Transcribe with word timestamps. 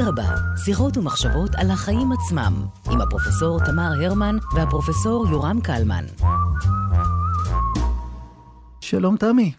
אדרבה, 0.00 0.34
שיחות 0.64 0.96
ומחשבות 0.96 1.50
על 1.54 1.70
החיים 1.70 2.12
עצמם, 2.12 2.54
עם 2.92 3.00
הפרופסור 3.00 3.58
תמר 3.66 3.90
הרמן 4.04 4.36
והפרופסור 4.54 5.26
יורם 5.30 5.60
קלמן. 5.60 6.04
שלום 8.80 9.16
תמי. 9.16 9.52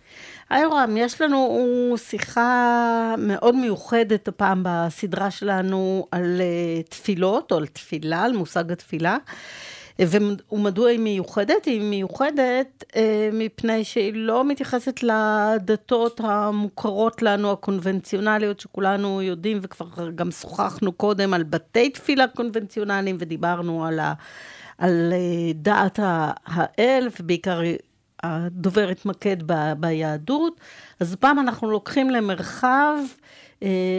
היי 0.50 0.66
רם, 0.66 0.98
יש 0.98 1.22
לנו 1.22 1.96
שיחה 1.98 3.16
מאוד 3.18 3.56
מיוחדת 3.56 4.28
הפעם 4.28 4.64
בסדרה 4.66 5.32
שלנו 5.32 6.08
על 6.12 6.42
אה, 6.42 6.84
תפילות, 6.84 7.52
או 7.52 7.58
על 7.58 7.66
תפילה, 7.66 8.24
על 8.24 8.34
מושג 8.34 8.72
התפילה. 8.72 9.18
ומדוע 10.00 10.90
היא 10.90 11.00
מיוחדת? 11.00 11.66
היא 11.66 11.82
מיוחדת 11.82 12.84
אה, 12.96 13.30
מפני 13.34 13.84
שהיא 13.84 14.14
לא 14.16 14.46
מתייחסת 14.46 15.00
לדתות 15.04 16.22
המוכרות 16.24 17.22
לנו, 17.22 17.52
הקונבנציונליות, 17.52 18.60
שכולנו 18.60 19.22
יודעים, 19.22 19.60
וכבר 19.62 20.10
גם 20.16 20.32
שוחחנו 20.32 20.92
קודם 20.92 21.34
על 21.34 21.44
בתי 21.44 21.90
תפילה 21.90 22.28
קונבנציונליים, 22.28 23.18
ודיברנו 23.20 23.86
על, 23.86 24.00
ה, 24.00 24.14
על 24.78 25.14
אה, 25.14 25.52
דעת 25.56 26.00
האל, 26.46 27.10
ובעיקר 27.20 27.62
הדובר 28.24 28.90
התמקד 28.90 29.38
ב, 29.46 29.54
ביהדות. 29.80 30.60
אז 31.00 31.16
פעם 31.16 31.40
אנחנו 31.40 31.72
לוקחים 31.72 32.10
למרחב 32.10 32.96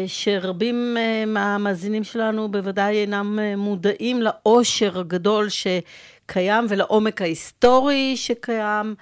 שרבים 0.06 0.96
אה, 0.98 1.24
מהמאזינים 1.27 2.05
שלנו 2.05 2.51
בוודאי 2.51 2.96
אינם 2.96 3.38
אה, 3.38 3.56
מודעים 3.56 4.23
לעושר 4.23 4.98
הגדול 4.98 5.48
שקיים 5.48 6.66
ולעומק 6.68 7.23
ההיסטורי 7.23 8.16
שקיים, 8.16 8.95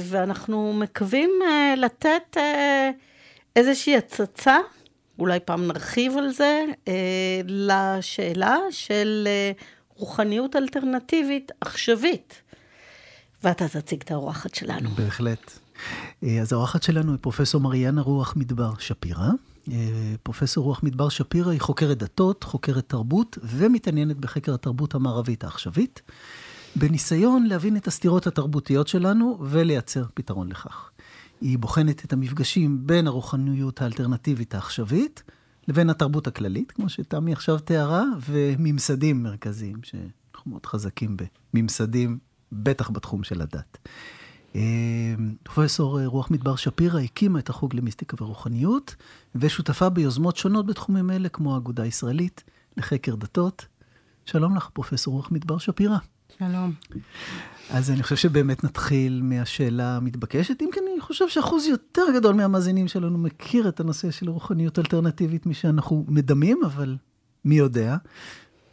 ואנחנו 0.00 0.72
מקווים 0.72 1.30
לתת 1.76 2.36
איזושהי 3.56 3.96
הצצה, 3.96 4.56
אולי 5.18 5.40
פעם 5.40 5.66
נרחיב 5.66 6.16
על 6.16 6.30
זה, 6.30 6.64
לשאלה 7.44 8.58
של 8.70 9.28
רוחניות 9.96 10.56
אלטרנטיבית 10.56 11.52
עכשווית. 11.60 12.42
ואתה 13.44 13.68
תציג 13.68 14.02
את 14.02 14.10
האורחת 14.10 14.54
שלנו. 14.54 14.90
בהחלט. 14.90 15.58
אה, 16.22 16.40
אז 16.40 16.52
האורחת 16.52 16.82
שלנו 16.82 17.12
היא 17.12 17.18
פרופסור 17.20 17.60
מריאנה 17.60 18.02
רוח 18.02 18.34
מדבר 18.36 18.72
שפירא. 18.78 19.28
אה, 19.72 20.14
פרופסור 20.22 20.64
רוח 20.64 20.82
מדבר 20.82 21.08
שפירא 21.08 21.50
היא 21.50 21.60
חוקרת 21.60 21.98
דתות, 21.98 22.44
חוקרת 22.44 22.88
תרבות, 22.88 23.38
ומתעניינת 23.42 24.16
בחקר 24.16 24.54
התרבות 24.54 24.94
המערבית 24.94 25.44
העכשווית, 25.44 26.02
בניסיון 26.76 27.46
להבין 27.46 27.76
את 27.76 27.86
הסתירות 27.86 28.26
התרבותיות 28.26 28.88
שלנו 28.88 29.38
ולייצר 29.40 30.04
פתרון 30.14 30.48
לכך. 30.48 30.90
היא 31.40 31.58
בוחנת 31.58 32.04
את 32.04 32.12
המפגשים 32.12 32.86
בין 32.86 33.06
הרוחניות 33.06 33.82
האלטרנטיבית 33.82 34.54
העכשווית 34.54 35.22
לבין 35.68 35.90
התרבות 35.90 36.26
הכללית, 36.26 36.72
כמו 36.72 36.88
שתמי 36.88 37.32
עכשיו 37.32 37.58
תיארה, 37.58 38.04
וממסדים 38.26 39.22
מרכזיים, 39.22 39.76
שאנחנו 39.82 40.50
מאוד 40.50 40.66
חזקים 40.66 41.16
בממסדים, 41.54 42.18
בטח 42.52 42.90
בתחום 42.90 43.24
של 43.24 43.42
הדת. 43.42 43.78
אה, 44.56 45.14
פרופסור 45.42 46.00
אה, 46.00 46.06
רוח 46.06 46.30
מדבר 46.30 46.56
שפירא 46.56 47.00
הקימה 47.00 47.38
את 47.38 47.48
החוג 47.48 47.74
למיסטיקה 47.76 48.24
ורוחניות, 48.24 48.94
ושותפה 49.34 49.88
ביוזמות 49.88 50.36
שונות 50.36 50.66
בתחומים 50.66 51.10
אלה, 51.10 51.28
כמו 51.28 51.54
האגודה 51.54 51.82
הישראלית 51.82 52.44
לחקר 52.76 53.14
דתות. 53.14 53.66
שלום 54.24 54.56
לך, 54.56 54.68
פרופסור 54.72 55.14
רוח 55.14 55.30
מדבר 55.30 55.58
שפירא. 55.58 55.96
שלום. 56.38 56.72
אז 57.70 57.90
אני 57.90 58.02
חושב 58.02 58.16
שבאמת 58.16 58.64
נתחיל 58.64 59.20
מהשאלה 59.22 59.96
המתבקשת, 59.96 60.62
אם 60.62 60.68
כן 60.72 60.80
אני 60.92 61.00
חושב 61.00 61.28
שאחוז 61.28 61.66
יותר 61.66 62.02
גדול 62.14 62.34
מהמאזינים 62.34 62.88
שלנו 62.88 63.18
מכיר 63.18 63.68
את 63.68 63.80
הנושא 63.80 64.10
של 64.10 64.30
רוחניות 64.30 64.78
אלטרנטיבית 64.78 65.46
משאנחנו 65.46 66.04
מדמים, 66.08 66.60
אבל 66.66 66.96
מי 67.44 67.54
יודע. 67.54 67.96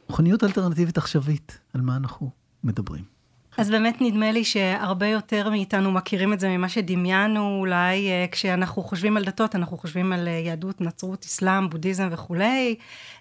רוחניות 0.08 0.44
אלטרנטיבית 0.44 0.98
עכשווית, 0.98 1.60
על 1.74 1.82
מה 1.82 1.96
אנחנו 1.96 2.30
מדברים? 2.64 3.21
אז 3.58 3.70
באמת 3.70 4.02
נדמה 4.02 4.32
לי 4.32 4.44
שהרבה 4.44 5.08
יותר 5.08 5.50
מאיתנו 5.50 5.92
מכירים 5.92 6.34
את 6.34 6.40
זה 6.40 6.50
ממה 6.50 6.70
שדמיינו, 6.70 7.58
אולי 7.60 8.10
אה, 8.10 8.26
כשאנחנו 8.32 8.84
חושבים 8.84 9.18
על 9.18 9.24
דתות, 9.24 9.56
אנחנו 9.56 9.78
חושבים 9.78 10.14
על 10.14 10.28
אה, 10.28 10.32
יהדות, 10.34 10.82
נצרות, 10.82 11.26
אסלאם, 11.26 11.70
בודהיזם 11.70 12.08
וכולי, 12.12 12.76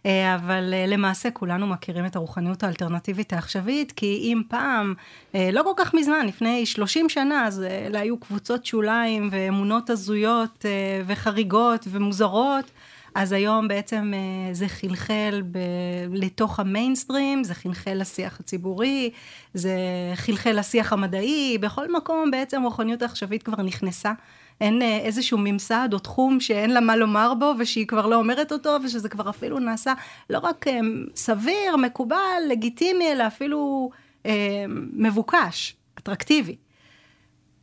אה, 0.06 0.34
אבל 0.34 0.74
למעשה 0.86 1.30
כולנו 1.30 1.66
מכירים 1.66 2.06
את 2.06 2.16
הרוחניות 2.16 2.62
האלטרנטיבית 2.62 3.32
העכשווית, 3.32 3.92
כי 3.92 4.20
אם 4.22 4.42
פעם, 4.48 4.94
לא 5.34 5.62
כל 5.62 5.72
כך 5.76 5.94
מזמן, 5.94 6.26
לפני 6.26 6.66
30 6.66 7.08
שנה, 7.08 7.46
אז 7.46 7.62
אלה 7.62 8.00
היו 8.00 8.20
קבוצות 8.20 8.66
שוליים 8.66 9.28
ואמונות 9.32 9.90
הזויות 9.90 10.64
וחריגות 11.06 11.86
ומוזרות. 11.90 12.70
אז 13.14 13.32
היום 13.32 13.68
בעצם 13.68 14.12
אה, 14.14 14.54
זה 14.54 14.68
חלחל 14.68 15.42
ב- 15.50 15.58
לתוך 16.14 16.60
המיינסטרים, 16.60 17.44
זה 17.44 17.54
חלחל 17.54 17.94
לשיח 17.94 18.40
הציבורי, 18.40 19.10
זה 19.54 19.76
חלחל 20.14 20.58
לשיח 20.58 20.92
המדעי, 20.92 21.58
בכל 21.60 21.92
מקום 21.92 22.30
בעצם 22.30 22.62
רוחניות 22.62 23.02
העכשווית 23.02 23.42
כבר 23.42 23.62
נכנסה. 23.62 24.12
אין 24.60 24.82
אה, 24.82 24.98
איזשהו 24.98 25.38
ממסד 25.38 25.88
או 25.92 25.98
תחום 25.98 26.40
שאין 26.40 26.70
לה 26.70 26.80
מה 26.80 26.96
לומר 26.96 27.34
בו 27.34 27.52
ושהיא 27.58 27.86
כבר 27.86 28.06
לא 28.06 28.16
אומרת 28.16 28.52
אותו 28.52 28.76
ושזה 28.84 29.08
כבר 29.08 29.30
אפילו 29.30 29.58
נעשה 29.58 29.92
לא 30.30 30.38
רק 30.38 30.68
אה, 30.68 30.80
סביר, 31.16 31.76
מקובל, 31.76 32.42
לגיטימי, 32.48 33.12
אלא 33.12 33.26
אפילו 33.26 33.90
אה, 34.26 34.64
מבוקש, 34.92 35.76
אטרקטיבי. 35.98 36.56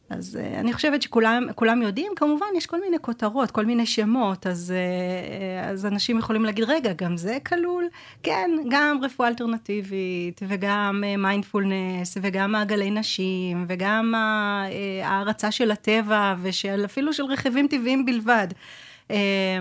אז 0.10 0.40
uh, 0.42 0.60
אני 0.60 0.74
חושבת 0.74 1.02
שכולם 1.02 1.82
יודעים, 1.82 2.12
כמובן 2.16 2.46
יש 2.58 2.66
כל 2.66 2.82
מיני 2.82 2.98
כותרות, 3.02 3.52
כל 3.52 3.66
מיני 3.66 3.86
שמות, 3.86 4.48
אז, 4.48 4.74
uh, 4.74 5.70
אז 5.70 5.86
אנשים 5.86 6.18
יכולים 6.18 6.46
להגיד, 6.46 6.66
רגע, 6.68 6.94
גם 6.94 7.18
זה 7.18 7.38
כלול? 7.46 7.88
כן, 8.24 8.52
גם 8.70 9.00
רפואה 9.04 9.28
אלטרנטיבית, 9.30 10.42
וגם 10.48 11.04
מיינדפולנס, 11.18 12.18
uh, 12.18 12.20
וגם 12.24 12.52
מעגלי 12.52 12.92
נשים, 12.92 13.66
וגם 13.68 14.14
ההערצה 14.16 15.52
של 15.52 15.72
הטבע, 15.72 16.36
ואפילו 16.42 17.14
של 17.14 17.24
רכיבים 17.24 17.68
טבעיים 17.68 18.06
בלבד. 18.06 18.48
Uh, 18.52 19.12
אה, 19.12 19.60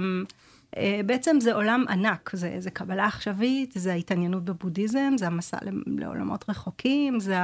בעצם 1.07 1.41
זה 1.41 1.55
עולם 1.55 1.85
ענק, 1.89 2.31
זה, 2.33 2.57
זה 2.59 2.71
קבלה 2.71 3.07
עכשווית, 3.07 3.73
זה 3.77 3.93
ההתעניינות 3.93 4.45
בבודהיזם, 4.45 5.13
זה 5.17 5.27
המסע 5.27 5.57
לעולמות 5.87 6.45
רחוקים, 6.49 7.21
זה 7.21 7.37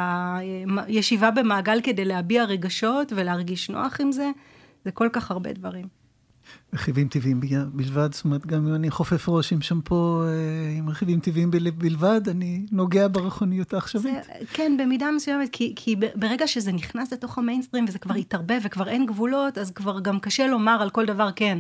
הישיבה 0.87 1.31
במעגל 1.31 1.81
כדי 1.83 2.05
להביע 2.05 2.45
רגשות 2.45 3.13
ולהרגיש 3.17 3.71
נוח 3.71 4.01
עם 4.01 4.13
זה, 4.13 4.31
זה 4.85 4.91
כל 4.91 5.09
כך 5.13 5.31
הרבה 5.31 5.53
דברים. 5.53 6.02
רכיבים 6.75 7.09
טבעיים 7.09 7.41
בלבד, 7.73 8.13
זאת 8.13 8.25
אומרת, 8.25 8.47
גם 8.47 8.69
אם 8.69 8.75
אני 8.75 8.91
חופף 8.91 9.29
ראש 9.29 9.53
עם 9.53 9.61
שמפו 9.61 10.23
אה, 10.23 10.79
עם 10.79 10.89
רכיבים 10.89 11.21
טבעיים 11.21 11.51
בלבד, 11.79 12.29
אני 12.29 12.67
נוגע 12.71 13.07
ברוחניות 13.13 13.75
העכשווית. 13.75 14.15
כן, 14.53 14.77
במידה 14.79 15.11
מסוימת, 15.11 15.49
כי, 15.53 15.73
כי 15.77 15.97
ברגע 16.15 16.47
שזה 16.47 16.73
נכנס 16.73 17.13
לתוך 17.13 17.39
המיינסטרים 17.39 17.85
וזה 17.89 17.99
כבר 17.99 18.15
התערבב 18.15 18.61
וכבר 18.63 18.89
אין 18.89 19.07
גבולות, 19.07 19.59
אז 19.59 19.71
כבר 19.71 20.01
גם 20.01 20.21
קשה 20.21 20.47
לומר 20.47 20.83
על 20.83 20.91
כל 20.91 21.07
דבר 21.07 21.31
כן. 21.37 21.59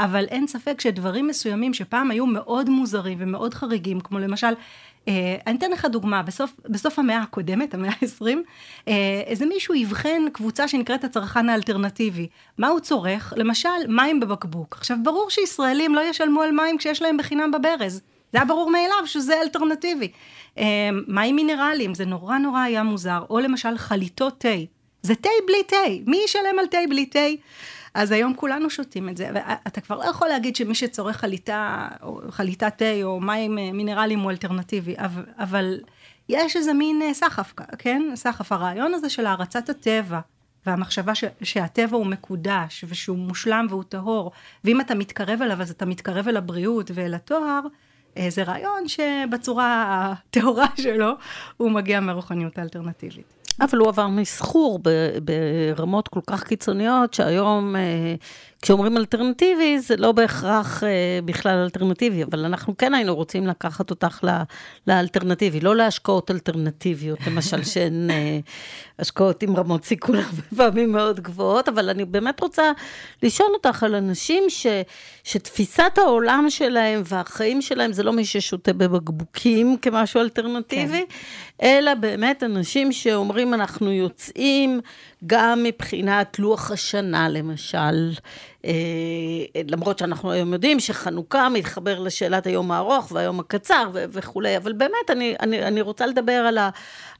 אבל 0.00 0.24
אין 0.24 0.46
ספק 0.46 0.80
שדברים 0.80 1.26
מסוימים 1.26 1.74
שפעם 1.74 2.10
היו 2.10 2.26
מאוד 2.26 2.70
מוזרים 2.70 3.18
ומאוד 3.20 3.54
חריגים, 3.54 4.00
כמו 4.00 4.18
למשל 4.18 4.46
אה, 4.46 4.52
אני 5.46 5.58
אתן 5.58 5.70
לך 5.70 5.84
דוגמה, 5.84 6.22
בסוף, 6.22 6.52
בסוף 6.64 6.98
המאה 6.98 7.18
הקודמת, 7.22 7.74
המאה 7.74 7.90
ה-20, 7.90 8.26
אה, 8.88 9.22
איזה 9.26 9.46
מישהו 9.46 9.74
יבחן 9.74 10.22
קבוצה 10.32 10.68
שנקראת 10.68 11.04
הצרכן 11.04 11.48
האלטרנטיבי. 11.48 12.28
מה 12.58 12.68
הוא 12.68 12.80
צורך? 12.80 13.32
למשל, 13.36 13.68
מים 13.88 14.20
בבקבוק. 14.20 14.76
עכשיו, 14.78 14.96
ברור 15.02 15.30
שישראלים 15.30 15.94
לא 15.94 16.00
ישלמו 16.00 16.42
על 16.42 16.52
מים 16.52 16.78
כשיש 16.78 17.02
להם 17.02 17.16
בחינם 17.16 17.50
בברז. 17.50 18.00
זה 18.32 18.38
היה 18.38 18.44
ברור 18.44 18.70
מאליו 18.70 19.06
שזה 19.06 19.40
אלטרנטיבי. 19.40 20.08
אה, 20.58 20.64
מים 21.08 21.36
מינרליים, 21.36 21.94
זה 21.94 22.04
נורא 22.04 22.38
נורא 22.38 22.60
היה 22.60 22.82
מוזר. 22.82 23.24
או 23.30 23.40
למשל 23.40 23.78
חליטות 23.78 24.38
תה. 24.38 24.48
זה 25.02 25.14
תה 25.14 25.28
בלי 25.46 25.62
תה. 25.66 25.76
מי 26.06 26.20
ישלם 26.24 26.58
על 26.58 26.66
תה 26.66 26.78
בלי 26.88 27.06
תה? 27.06 27.18
אז 27.94 28.10
היום 28.10 28.34
כולנו 28.34 28.70
שותים 28.70 29.08
את 29.08 29.16
זה, 29.16 29.30
ואתה 29.34 29.80
כבר 29.80 29.96
לא 29.96 30.04
יכול 30.04 30.28
להגיד 30.28 30.56
שמי 30.56 30.74
שצורך 30.74 31.16
חליטה, 31.16 31.88
או 32.02 32.20
חליטת 32.30 32.72
תה 32.76 33.02
או 33.02 33.20
מים 33.20 33.58
אה, 33.58 33.72
מינרליים 33.72 34.20
הוא 34.20 34.30
אלטרנטיבי, 34.30 34.94
אבל, 34.98 35.24
אבל 35.38 35.80
יש 36.28 36.56
איזה 36.56 36.72
מין 36.72 37.02
אה, 37.02 37.14
סחף, 37.14 37.54
כן? 37.78 38.02
סחף. 38.14 38.52
הרעיון 38.52 38.94
הזה 38.94 39.08
של 39.08 39.26
הערצת 39.26 39.68
הטבע, 39.68 40.20
והמחשבה 40.66 41.14
ש, 41.14 41.24
שהטבע 41.42 41.96
הוא 41.96 42.06
מקודש, 42.06 42.84
ושהוא 42.88 43.18
מושלם 43.18 43.66
והוא 43.70 43.84
טהור, 43.84 44.32
ואם 44.64 44.80
אתה 44.80 44.94
מתקרב 44.94 45.42
אליו, 45.42 45.62
אז 45.62 45.70
אתה 45.70 45.86
מתקרב 45.86 46.28
אל 46.28 46.36
הבריאות 46.36 46.90
ואל 46.94 47.14
התואר, 47.14 47.60
אה, 48.16 48.30
זה 48.30 48.42
רעיון 48.42 48.88
שבצורה 48.88 50.12
הטהורה 50.28 50.66
שלו, 50.76 51.12
הוא 51.56 51.70
מגיע 51.70 52.00
מהרוחניות 52.00 52.58
האלטרנטיבית. 52.58 53.43
אבל 53.60 53.78
הוא 53.78 53.88
עבר 53.88 54.08
מסחור 54.08 54.80
ברמות 55.22 56.08
כל 56.08 56.20
כך 56.26 56.44
קיצוניות, 56.44 57.14
שהיום 57.14 57.76
אה, 57.76 58.14
כשאומרים 58.64 58.96
אלטרנטיבי, 58.96 59.78
זה 59.78 59.96
לא 59.96 60.12
בהכרח 60.12 60.84
אה, 60.84 61.18
בכלל 61.24 61.58
אלטרנטיבי, 61.58 62.22
אבל 62.24 62.44
אנחנו 62.44 62.76
כן 62.76 62.94
היינו 62.94 63.14
רוצים 63.14 63.46
לקחת 63.46 63.90
אותך 63.90 64.24
לאלטרנטיבי, 64.86 65.60
לא 65.60 65.76
להשקעות 65.76 66.30
אלטרנטיביות, 66.30 67.18
למשל 67.26 67.64
שהן 67.72 68.10
אה, 68.10 68.38
השקעות 68.98 69.42
עם 69.42 69.56
רמות 69.56 69.84
סיכון 69.84 70.16
הרבה 70.16 70.42
פעמים 70.56 70.92
מאוד 70.92 71.20
גבוהות, 71.20 71.68
אבל 71.68 71.90
אני 71.90 72.04
באמת 72.04 72.40
רוצה 72.40 72.72
לשאול 73.22 73.50
אותך 73.54 73.82
על 73.82 73.94
אנשים 73.94 74.42
ש, 74.48 74.66
שתפיסת 75.24 75.92
העולם 75.98 76.46
שלהם 76.48 77.02
והחיים 77.04 77.62
שלהם 77.62 77.92
זה 77.92 78.02
לא 78.02 78.12
מי 78.12 78.24
ששותה 78.24 78.72
בבקבוקים 78.72 79.76
כמשהו 79.82 80.20
אלטרנטיבי, 80.20 81.04
כן. 81.08 81.66
אלא 81.66 81.94
באמת 81.94 82.42
אנשים 82.42 82.92
שאומרים, 82.92 83.54
אנחנו 83.54 83.92
יוצאים 83.92 84.80
גם 85.26 85.62
מבחינת 85.62 86.38
לוח 86.38 86.70
השנה, 86.70 87.28
למשל. 87.28 88.10
אה, 88.64 89.62
למרות 89.68 89.98
שאנחנו 89.98 90.30
היום 90.30 90.52
יודעים 90.52 90.80
שחנוכה 90.80 91.48
מתחבר 91.48 92.00
לשאלת 92.00 92.46
היום 92.46 92.70
הארוך 92.70 93.12
והיום 93.12 93.40
הקצר 93.40 93.90
ו- 93.92 94.04
וכולי, 94.08 94.56
אבל 94.56 94.72
באמת, 94.72 95.10
אני, 95.10 95.34
אני, 95.40 95.62
אני 95.62 95.80
רוצה 95.80 96.06
לדבר 96.06 96.32
על, 96.32 96.58
ה, 96.58 96.70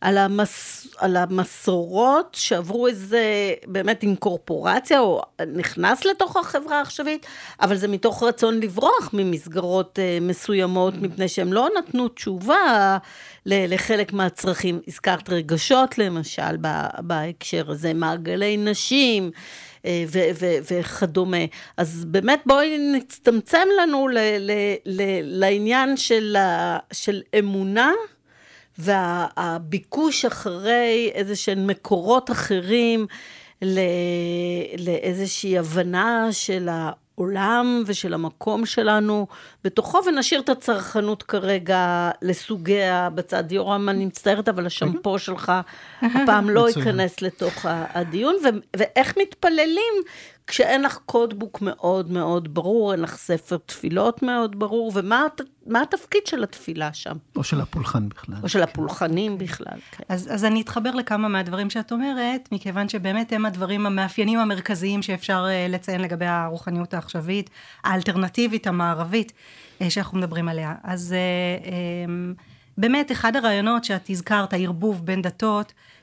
על, 0.00 0.18
המס, 0.18 0.86
על 0.98 1.16
המסורות 1.16 2.36
שעברו 2.40 2.86
איזה 2.86 3.54
באמת 3.66 4.02
אינקורפורציה, 4.02 5.00
או 5.00 5.22
נכנס 5.54 6.04
לתוך 6.04 6.36
החברה 6.36 6.78
העכשווית, 6.78 7.26
אבל 7.60 7.76
זה 7.76 7.88
מתוך 7.88 8.22
רצון 8.22 8.60
לברוח 8.60 9.10
ממסגרות 9.12 9.98
אה, 9.98 10.18
מסוימות, 10.20 10.94
מפני 11.00 11.28
שהם 11.28 11.52
לא 11.52 11.68
נתנו 11.78 12.08
תשובה 12.08 12.98
לחלק 13.46 14.12
מהצרכים. 14.12 14.80
הזכרת 14.88 15.30
רגשות, 15.30 15.98
למשל, 15.98 16.56
בהקשר 16.98 17.70
הזה, 17.70 17.94
מעגלי 17.94 18.56
נשים. 18.56 19.30
אה, 19.84 20.04
וכדומה. 20.70 21.36
אז 21.76 22.04
באמת 22.04 22.42
בואי 22.46 22.78
נצטמצם 22.78 23.68
לנו 23.82 24.08
ל- 24.08 24.18
ל- 24.38 24.50
ל- 24.86 25.40
לעניין 25.40 25.96
של, 25.96 26.36
של 26.92 27.22
אמונה. 27.38 27.92
והביקוש 28.78 30.24
אחרי 30.24 31.10
איזה 31.14 31.36
שהם 31.36 31.66
מקורות 31.66 32.30
אחרים 32.30 33.06
לאיזושהי 34.78 35.58
הבנה 35.58 36.28
של 36.30 36.68
העולם 37.18 37.82
ושל 37.86 38.14
המקום 38.14 38.66
שלנו. 38.66 39.26
בתוכו, 39.64 40.00
ונשאיר 40.06 40.40
את 40.40 40.48
הצרכנות 40.48 41.22
כרגע 41.22 42.10
לסוגיה 42.22 43.10
בצד. 43.14 43.52
יורם, 43.52 43.88
אני 43.88 44.06
מצטערת, 44.06 44.48
אבל 44.48 44.66
השמפו 44.66 45.18
שלך 45.18 45.52
הפעם 46.02 46.50
לא 46.50 46.68
ייכנס 46.68 47.22
לתוך 47.22 47.66
הדיון, 47.68 48.36
ואיך 48.76 49.14
מתפללים 49.18 49.94
כשאין 50.46 50.82
לך 50.82 50.98
קודבוק 51.06 51.62
מאוד 51.62 52.12
מאוד 52.12 52.54
ברור, 52.54 52.92
אין 52.92 53.00
לך 53.00 53.16
ספר 53.16 53.56
תפילות 53.66 54.22
מאוד 54.22 54.58
ברור, 54.58 54.92
ומה 54.94 55.82
התפקיד 55.82 56.26
של 56.26 56.42
התפילה 56.42 56.92
שם? 56.92 57.16
או 57.36 57.44
של 57.44 57.60
הפולחן 57.60 58.08
בכלל. 58.08 58.36
או 58.42 58.48
של 58.48 58.62
הפולחנים 58.62 59.38
בכלל, 59.38 59.78
כן. 59.90 60.04
אז, 60.08 60.28
אז 60.32 60.44
אני 60.44 60.60
אתחבר 60.60 60.90
לכמה 60.90 61.28
מהדברים 61.28 61.70
שאת 61.70 61.92
אומרת, 61.92 62.48
מכיוון 62.52 62.88
שבאמת 62.88 63.32
הם 63.32 63.46
הדברים 63.46 63.86
המאפיינים 63.86 64.38
המרכזיים 64.38 65.02
שאפשר 65.02 65.46
uh, 65.46 65.72
לציין 65.72 66.00
לגבי 66.00 66.26
הרוחניות 66.26 66.94
העכשווית, 66.94 67.50
האלטרנטיבית, 67.84 68.66
המערבית, 68.66 69.32
uh, 69.78 69.84
שאנחנו 69.90 70.18
מדברים 70.18 70.48
עליה. 70.48 70.74
אז 70.82 71.14
um, 72.06 72.40
באמת, 72.78 73.12
אחד 73.12 73.36
הרעיונות 73.36 73.84
שאת 73.84 74.10
הזכרת, 74.10 74.52
הערבוב 74.52 75.06
בין 75.06 75.22
דתות, 75.22 75.72
אה, 75.72 75.93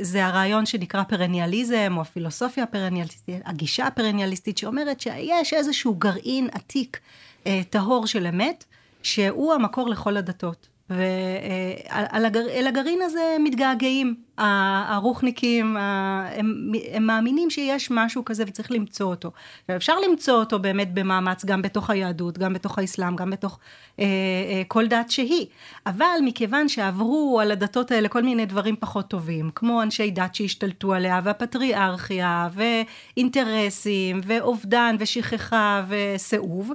זה 0.00 0.26
הרעיון 0.26 0.66
שנקרא 0.66 1.02
פרניאליזם, 1.02 1.94
או 1.96 2.00
הפילוסופיה 2.00 2.64
הפרניאליסטית, 2.64 3.42
הגישה 3.44 3.86
הפרניאליסטית, 3.86 4.58
שאומרת 4.58 5.00
שיש 5.00 5.52
איזשהו 5.52 5.94
גרעין 5.94 6.48
עתיק, 6.52 7.00
אה, 7.46 7.60
טהור 7.70 8.06
של 8.06 8.26
אמת, 8.26 8.64
שהוא 9.02 9.54
המקור 9.54 9.88
לכל 9.88 10.16
הדתות. 10.16 10.71
ואל 10.96 12.66
הגרעין 12.66 13.02
הזה 13.02 13.36
מתגעגעים, 13.40 14.14
הרוחניקים, 14.38 15.76
הם, 15.76 16.72
הם 16.92 17.06
מאמינים 17.06 17.50
שיש 17.50 17.90
משהו 17.90 18.24
כזה 18.24 18.44
וצריך 18.46 18.70
למצוא 18.72 19.06
אותו. 19.06 19.30
ואפשר 19.68 19.94
למצוא 20.08 20.34
אותו 20.34 20.58
באמת 20.58 20.94
במאמץ 20.94 21.44
גם 21.44 21.62
בתוך 21.62 21.90
היהדות, 21.90 22.38
גם 22.38 22.52
בתוך 22.52 22.78
האסלאם, 22.78 23.16
גם 23.16 23.30
בתוך 23.30 23.58
אה, 23.98 24.04
אה, 24.04 24.62
כל 24.68 24.86
דת 24.86 25.10
שהיא. 25.10 25.46
אבל 25.86 26.18
מכיוון 26.24 26.68
שעברו 26.68 27.40
על 27.40 27.50
הדתות 27.50 27.90
האלה 27.90 28.08
כל 28.08 28.22
מיני 28.22 28.46
דברים 28.46 28.76
פחות 28.80 29.08
טובים, 29.08 29.50
כמו 29.54 29.82
אנשי 29.82 30.10
דת 30.10 30.34
שהשתלטו 30.34 30.94
עליה, 30.94 31.20
והפטריארכיה, 31.24 32.48
ואינטרסים, 32.52 34.20
ואובדן, 34.26 34.96
ושכחה, 34.98 35.84
וסיאוב, 35.88 36.72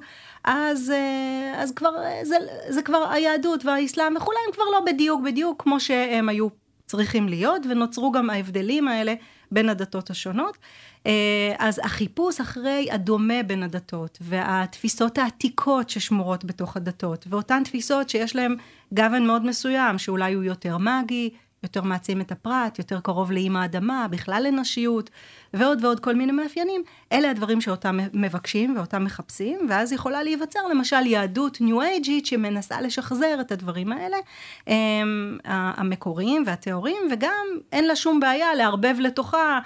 אז, 0.50 0.92
אה, 0.92 1.64
אז 1.64 1.72
כבר, 1.72 1.96
אה, 2.04 2.20
זה, 2.24 2.36
זה 2.70 2.82
כבר 2.82 3.08
היהדות 3.12 3.66
והאסלאם 3.66 4.16
וכולי, 4.18 4.38
הם 4.48 4.54
כבר 4.54 4.64
לא 4.72 4.82
בדיוק 4.86 5.22
בדיוק 5.22 5.64
כמו 5.64 5.80
שהם 5.80 6.30
היו 6.30 6.48
צריכים 6.86 7.30
להיות, 7.30 7.62
ונוצרו 7.70 8.12
גם 8.12 8.30
ההבדלים 8.30 8.88
האלה 8.88 9.14
בין 9.52 9.70
הדתות 9.70 10.10
השונות. 10.10 10.58
אה, 11.06 11.56
אז 11.60 11.82
החיפוש 11.84 12.40
אחרי 12.42 12.88
הדומה 12.92 13.44
בין 13.44 13.64
הדתות, 13.64 14.18
והתפיסות 14.22 15.18
העתיקות 15.18 15.90
ששמורות 15.90 16.46
בתוך 16.46 16.78
הדתות, 16.78 17.26
ואותן 17.30 17.64
תפיסות 17.64 18.10
שיש 18.10 18.36
להן 18.36 18.56
גוון 18.94 19.28
מאוד 19.28 19.46
מסוים, 19.46 19.98
שאולי 19.98 20.34
הוא 20.34 20.44
יותר 20.44 20.78
מגי, 20.78 21.30
יותר 21.68 21.82
מעצים 21.82 22.22
את 22.22 22.32
הפרט, 22.32 22.80
יותר 22.80 23.00
קרוב 23.00 23.32
לאימא 23.32 23.60
האדמה, 23.60 24.08
בכלל 24.08 24.44
לנשיות, 24.48 25.10
ועוד 25.54 25.84
ועוד 25.84 26.00
כל 26.00 26.16
מיני 26.16 26.32
מאפיינים. 26.32 26.84
אלה 27.12 27.30
הדברים 27.30 27.62
שאותם 27.62 28.00
מבקשים 28.14 28.78
ואותם 28.78 29.04
מחפשים, 29.04 29.60
ואז 29.70 29.92
יכולה 29.92 30.24
להיווצר 30.24 30.60
למשל 30.72 31.06
יהדות 31.06 31.62
ניו 31.62 31.82
אייג'ית 31.82 32.26
שמנסה 32.26 32.82
לשחזר 32.82 33.38
את 33.42 33.52
הדברים 33.52 33.92
האלה, 33.92 34.18
הם, 34.68 35.38
המקוריים 35.46 36.44
והטהורים, 36.46 37.02
וגם 37.12 37.46
אין 37.72 37.88
לה 37.88 37.96
שום 37.96 38.20
בעיה 38.20 38.56
לערבב 38.56 38.96
לתוכה 39.00 39.60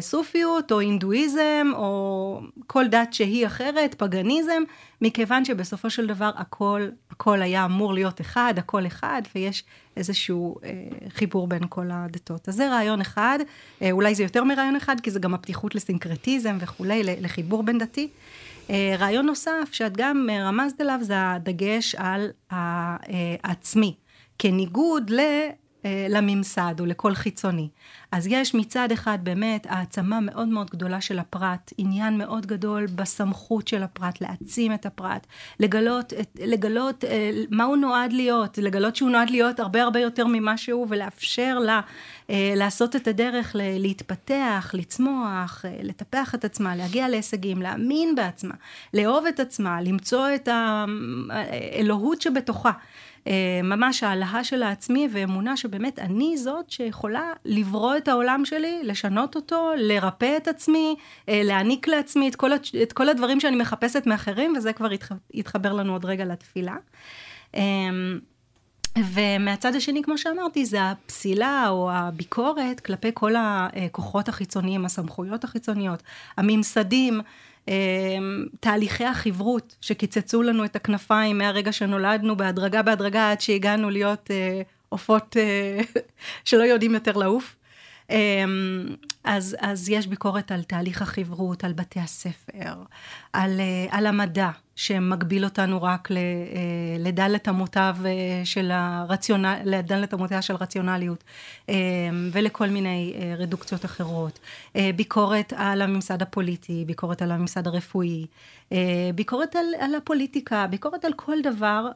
סופיות 0.00 0.72
או 0.72 0.78
הינדואיזם 0.80 1.70
או 1.74 2.40
כל 2.66 2.88
דת 2.88 3.12
שהיא 3.12 3.46
אחרת, 3.46 3.94
פגניזם, 3.94 4.62
מכיוון 5.00 5.44
שבסופו 5.44 5.90
של 5.90 6.06
דבר 6.06 6.30
הכל, 6.36 6.88
הכל 7.10 7.42
היה 7.42 7.64
אמור 7.64 7.94
להיות 7.94 8.20
אחד, 8.20 8.54
הכל 8.56 8.86
אחד, 8.86 9.22
ויש 9.34 9.64
איזשהו 9.96 10.56
אה, 10.64 10.70
חיבור 11.08 11.46
בין 11.46 11.62
כל 11.68 11.88
הדתות. 11.92 12.48
אז 12.48 12.54
זה 12.54 12.70
רעיון 12.70 13.00
אחד, 13.00 13.38
אה, 13.82 13.90
אולי 13.90 14.14
זה 14.14 14.22
יותר 14.22 14.44
מרעיון 14.44 14.76
אחד, 14.76 15.00
כי 15.00 15.10
זה 15.10 15.18
גם 15.18 15.34
הפתיחות 15.34 15.74
לסינקרטיזם 15.74 16.56
וכולי, 16.60 17.02
לחיבור 17.04 17.62
בין 17.62 17.78
דתי. 17.78 18.08
אה, 18.70 18.94
רעיון 18.98 19.26
נוסף 19.26 19.68
שאת 19.72 19.96
גם 19.96 20.28
רמזת 20.40 20.80
עליו 20.80 20.98
זה 21.02 21.30
הדגש 21.30 21.94
על 21.94 22.30
העצמי, 22.50 23.94
כניגוד 24.38 25.10
ל... 25.10 25.20
אה, 25.84 26.06
לממסד 26.08 26.74
או 26.80 26.86
לכל 26.86 27.14
חיצוני. 27.14 27.68
אז 28.12 28.26
יש 28.26 28.54
מצד 28.54 28.92
אחד 28.92 29.18
באמת 29.22 29.66
העצמה 29.70 30.20
מאוד 30.20 30.48
מאוד 30.48 30.70
גדולה 30.70 31.00
של 31.00 31.18
הפרט, 31.18 31.72
עניין 31.78 32.18
מאוד 32.18 32.46
גדול 32.46 32.86
בסמכות 32.86 33.68
של 33.68 33.82
הפרט, 33.82 34.20
להעצים 34.20 34.74
את 34.74 34.86
הפרט, 34.86 35.26
לגלות, 35.60 36.12
לגלות 36.40 37.04
אה, 37.04 37.30
מה 37.50 37.64
הוא 37.64 37.76
נועד 37.76 38.12
להיות, 38.12 38.58
לגלות 38.58 38.96
שהוא 38.96 39.10
נועד 39.10 39.30
להיות 39.30 39.60
הרבה 39.60 39.82
הרבה 39.82 40.00
יותר 40.00 40.26
ממה 40.26 40.56
שהוא 40.56 40.86
ולאפשר 40.90 41.58
לה 41.58 41.80
אה, 42.30 42.52
לעשות 42.56 42.96
את 42.96 43.08
הדרך 43.08 43.56
להתפתח, 43.58 44.70
לצמוח, 44.74 45.64
לטפח 45.82 46.34
את 46.34 46.44
עצמה, 46.44 46.76
להגיע 46.76 47.08
להישגים, 47.08 47.62
להאמין 47.62 48.14
בעצמה, 48.14 48.54
לאהוב 48.94 49.26
את 49.26 49.40
עצמה, 49.40 49.82
למצוא 49.82 50.26
את 50.34 50.48
האלוהות 50.52 52.22
שבתוכה. 52.22 52.72
אה, 53.26 53.60
ממש 53.64 54.02
העלאה 54.02 54.44
של 54.44 54.62
העצמי 54.62 55.08
ואמונה 55.12 55.56
שבאמת 55.56 55.98
אני 55.98 56.36
זאת 56.36 56.70
שיכולה 56.70 57.32
לברוא 57.44 57.96
את 57.96 58.08
העולם 58.08 58.44
שלי, 58.44 58.80
לשנות 58.82 59.36
אותו, 59.36 59.70
לרפא 59.76 60.36
את 60.36 60.48
עצמי, 60.48 60.96
אה, 61.28 61.40
להעניק 61.44 61.88
לעצמי 61.88 62.28
את 62.28 62.36
כל, 62.36 62.50
את 62.82 62.92
כל 62.92 63.08
הדברים 63.08 63.40
שאני 63.40 63.56
מחפשת 63.56 64.06
מאחרים, 64.06 64.54
וזה 64.56 64.72
כבר 64.72 64.88
יתחבר 65.34 65.72
לנו 65.72 65.92
עוד 65.92 66.04
רגע 66.04 66.24
לתפילה. 66.24 66.76
אמ, 67.54 68.18
ומהצד 68.98 69.74
השני, 69.74 70.02
כמו 70.02 70.18
שאמרתי, 70.18 70.64
זה 70.64 70.90
הפסילה 70.90 71.68
או 71.68 71.90
הביקורת 71.92 72.80
כלפי 72.80 73.10
כל 73.14 73.34
הכוחות 73.36 74.28
החיצוניים, 74.28 74.84
הסמכויות 74.84 75.44
החיצוניות, 75.44 76.02
הממסדים, 76.36 77.20
תהליכי 78.60 79.04
החברות 79.04 79.76
שקיצצו 79.80 80.42
לנו 80.42 80.64
את 80.64 80.76
הכנפיים 80.76 81.38
מהרגע 81.38 81.72
שנולדנו 81.72 82.36
בהדרגה 82.36 82.82
בהדרגה 82.82 83.30
עד 83.30 83.40
שהגענו 83.40 83.90
להיות 83.90 84.30
אה, 84.30 84.62
עופות 84.88 85.36
אה, 85.36 85.80
שלא 86.44 86.62
יודעים 86.62 86.94
יותר 86.94 87.16
לעוף. 87.16 87.56
אמ, 88.10 88.86
אז, 89.24 89.56
אז 89.60 89.88
יש 89.88 90.06
ביקורת 90.06 90.52
על 90.52 90.62
תהליך 90.62 91.02
החברות, 91.02 91.64
על 91.64 91.72
בתי 91.72 92.00
הספר, 92.00 92.74
על, 93.32 93.60
אה, 93.60 93.86
על 93.90 94.06
המדע, 94.06 94.50
שמגביל 94.76 95.44
אותנו 95.44 95.82
רק 95.82 96.08
אה, 96.12 96.16
לדלת 96.98 97.48
אמותיו 97.48 97.96
אה, 98.04 98.10
של 98.44 98.70
הרציונל, 98.72 99.60
לדלת 99.64 100.14
אמותיה 100.14 100.42
של 100.42 100.54
רציונליות, 100.54 101.24
אה, 101.68 101.74
ולכל 102.32 102.68
מיני 102.68 103.14
רדוקציות 103.38 103.84
אחרות. 103.84 104.38
ביקורת 104.96 105.52
על 105.56 105.82
הממסד 105.82 106.22
הפוליטי, 106.22 106.84
ביקורת 106.86 107.22
על 107.22 107.30
הממסד 107.30 107.66
הרפואי, 107.66 108.26
ביקורת 109.14 109.56
על, 109.56 109.66
על 109.78 109.94
הפוליטיקה, 109.94 110.66
ביקורת 110.66 111.04
על 111.04 111.12
כל 111.12 111.42
דבר 111.42 111.88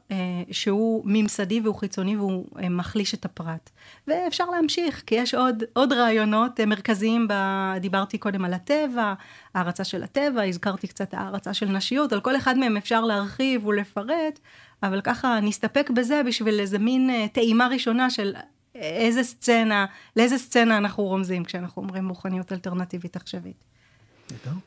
שהוא 0.51 1.03
ממסדי 1.05 1.61
והוא 1.61 1.75
חיצוני 1.75 2.17
והוא 2.17 2.45
מחליש 2.71 3.15
את 3.15 3.25
הפרט. 3.25 3.71
ואפשר 4.09 4.45
להמשיך, 4.51 5.03
כי 5.07 5.15
יש 5.15 5.35
עוד, 5.35 5.63
עוד 5.73 5.93
רעיונות 5.93 6.61
מרכזיים, 6.61 7.29
ב, 7.29 7.33
דיברתי 7.81 8.19
קודם 8.19 8.45
על 8.45 8.55
הטבע, 8.55 9.15
הערצה 9.55 9.85
של 9.85 10.03
הטבע, 10.03 10.43
הזכרתי 10.43 10.89
קצת 10.89 11.15
הערצה 11.15 11.55
של 11.55 11.67
נשיות, 11.67 12.13
על 12.13 12.21
כל 12.21 12.37
אחד 12.37 12.59
מהם 12.59 12.77
אפשר 12.77 13.05
להרחיב 13.05 13.67
ולפרט, 13.67 14.39
אבל 14.83 15.01
ככה 15.01 15.41
נסתפק 15.41 15.91
בזה 15.91 16.23
בשביל 16.27 16.61
איזה 16.61 16.79
מין 16.79 17.11
אה, 17.11 17.27
טעימה 17.33 17.69
ראשונה 17.69 18.11
של 18.11 18.35
איזה 18.75 19.23
סצנה, 19.23 19.87
לאיזה 20.17 20.39
סצנה 20.39 20.77
אנחנו 20.77 21.05
רומזים 21.05 21.45
כשאנחנו 21.45 21.83
אומרים 21.83 22.09
רוחניות 22.09 22.53
אלטרנטיבית 22.53 23.17
עכשווית. 23.17 23.65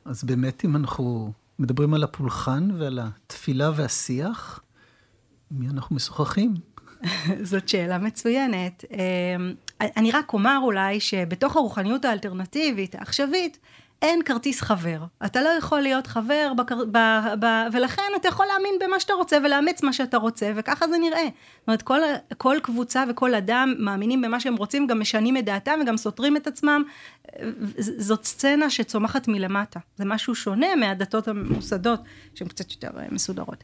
אז 0.05 0.23
באמת 0.23 0.65
אם 0.65 0.75
אנחנו 0.75 1.31
מדברים 1.61 1.93
על 1.93 2.03
הפולחן 2.03 2.69
ועל 2.77 2.99
התפילה 3.01 3.71
והשיח, 3.75 4.59
מי 5.51 5.67
אנחנו 5.69 5.95
משוחחים? 5.95 6.53
זאת 7.51 7.69
שאלה 7.69 7.97
מצוינת. 7.97 8.85
אמ, 8.91 9.53
אני 9.81 10.11
רק 10.11 10.33
אומר 10.33 10.59
אולי 10.63 10.99
שבתוך 10.99 11.55
הרוחניות 11.55 12.05
האלטרנטיבית, 12.05 12.95
העכשווית, 12.95 13.57
אין 14.01 14.23
כרטיס 14.23 14.61
חבר. 14.61 15.03
אתה 15.25 15.41
לא 15.41 15.49
יכול 15.49 15.81
להיות 15.81 16.07
חבר, 16.07 16.51
בקר... 16.57 16.85
ב... 16.91 16.97
ב... 17.39 17.45
ולכן 17.71 18.11
אתה 18.15 18.27
יכול 18.27 18.45
להאמין 18.45 18.75
במה 18.83 18.99
שאתה 18.99 19.13
רוצה 19.13 19.37
ולאמץ 19.43 19.83
מה 19.83 19.93
שאתה 19.93 20.17
רוצה, 20.17 20.51
וככה 20.55 20.87
זה 20.87 20.97
נראה. 20.97 21.23
זאת 21.23 21.67
אומרת, 21.67 21.81
כל, 21.81 21.99
כל 22.37 22.57
קבוצה 22.63 23.03
וכל 23.09 23.35
אדם 23.35 23.73
מאמינים 23.79 24.21
במה 24.21 24.39
שהם 24.39 24.55
רוצים, 24.55 24.87
גם 24.87 24.99
משנים 24.99 25.37
את 25.37 25.45
דעתם 25.45 25.79
וגם 25.81 25.97
סותרים 25.97 26.37
את 26.37 26.47
עצמם. 26.47 26.83
זאת 27.77 28.25
סצנה 28.25 28.69
שצומחת 28.69 29.27
מלמטה. 29.27 29.79
זה 29.95 30.05
משהו 30.05 30.35
שונה 30.35 30.75
מהדתות 30.75 31.27
המוסדות, 31.27 31.99
שהן 32.35 32.47
קצת 32.47 32.71
יותר 32.71 32.99
אה, 32.99 33.05
מסודרות. 33.11 33.63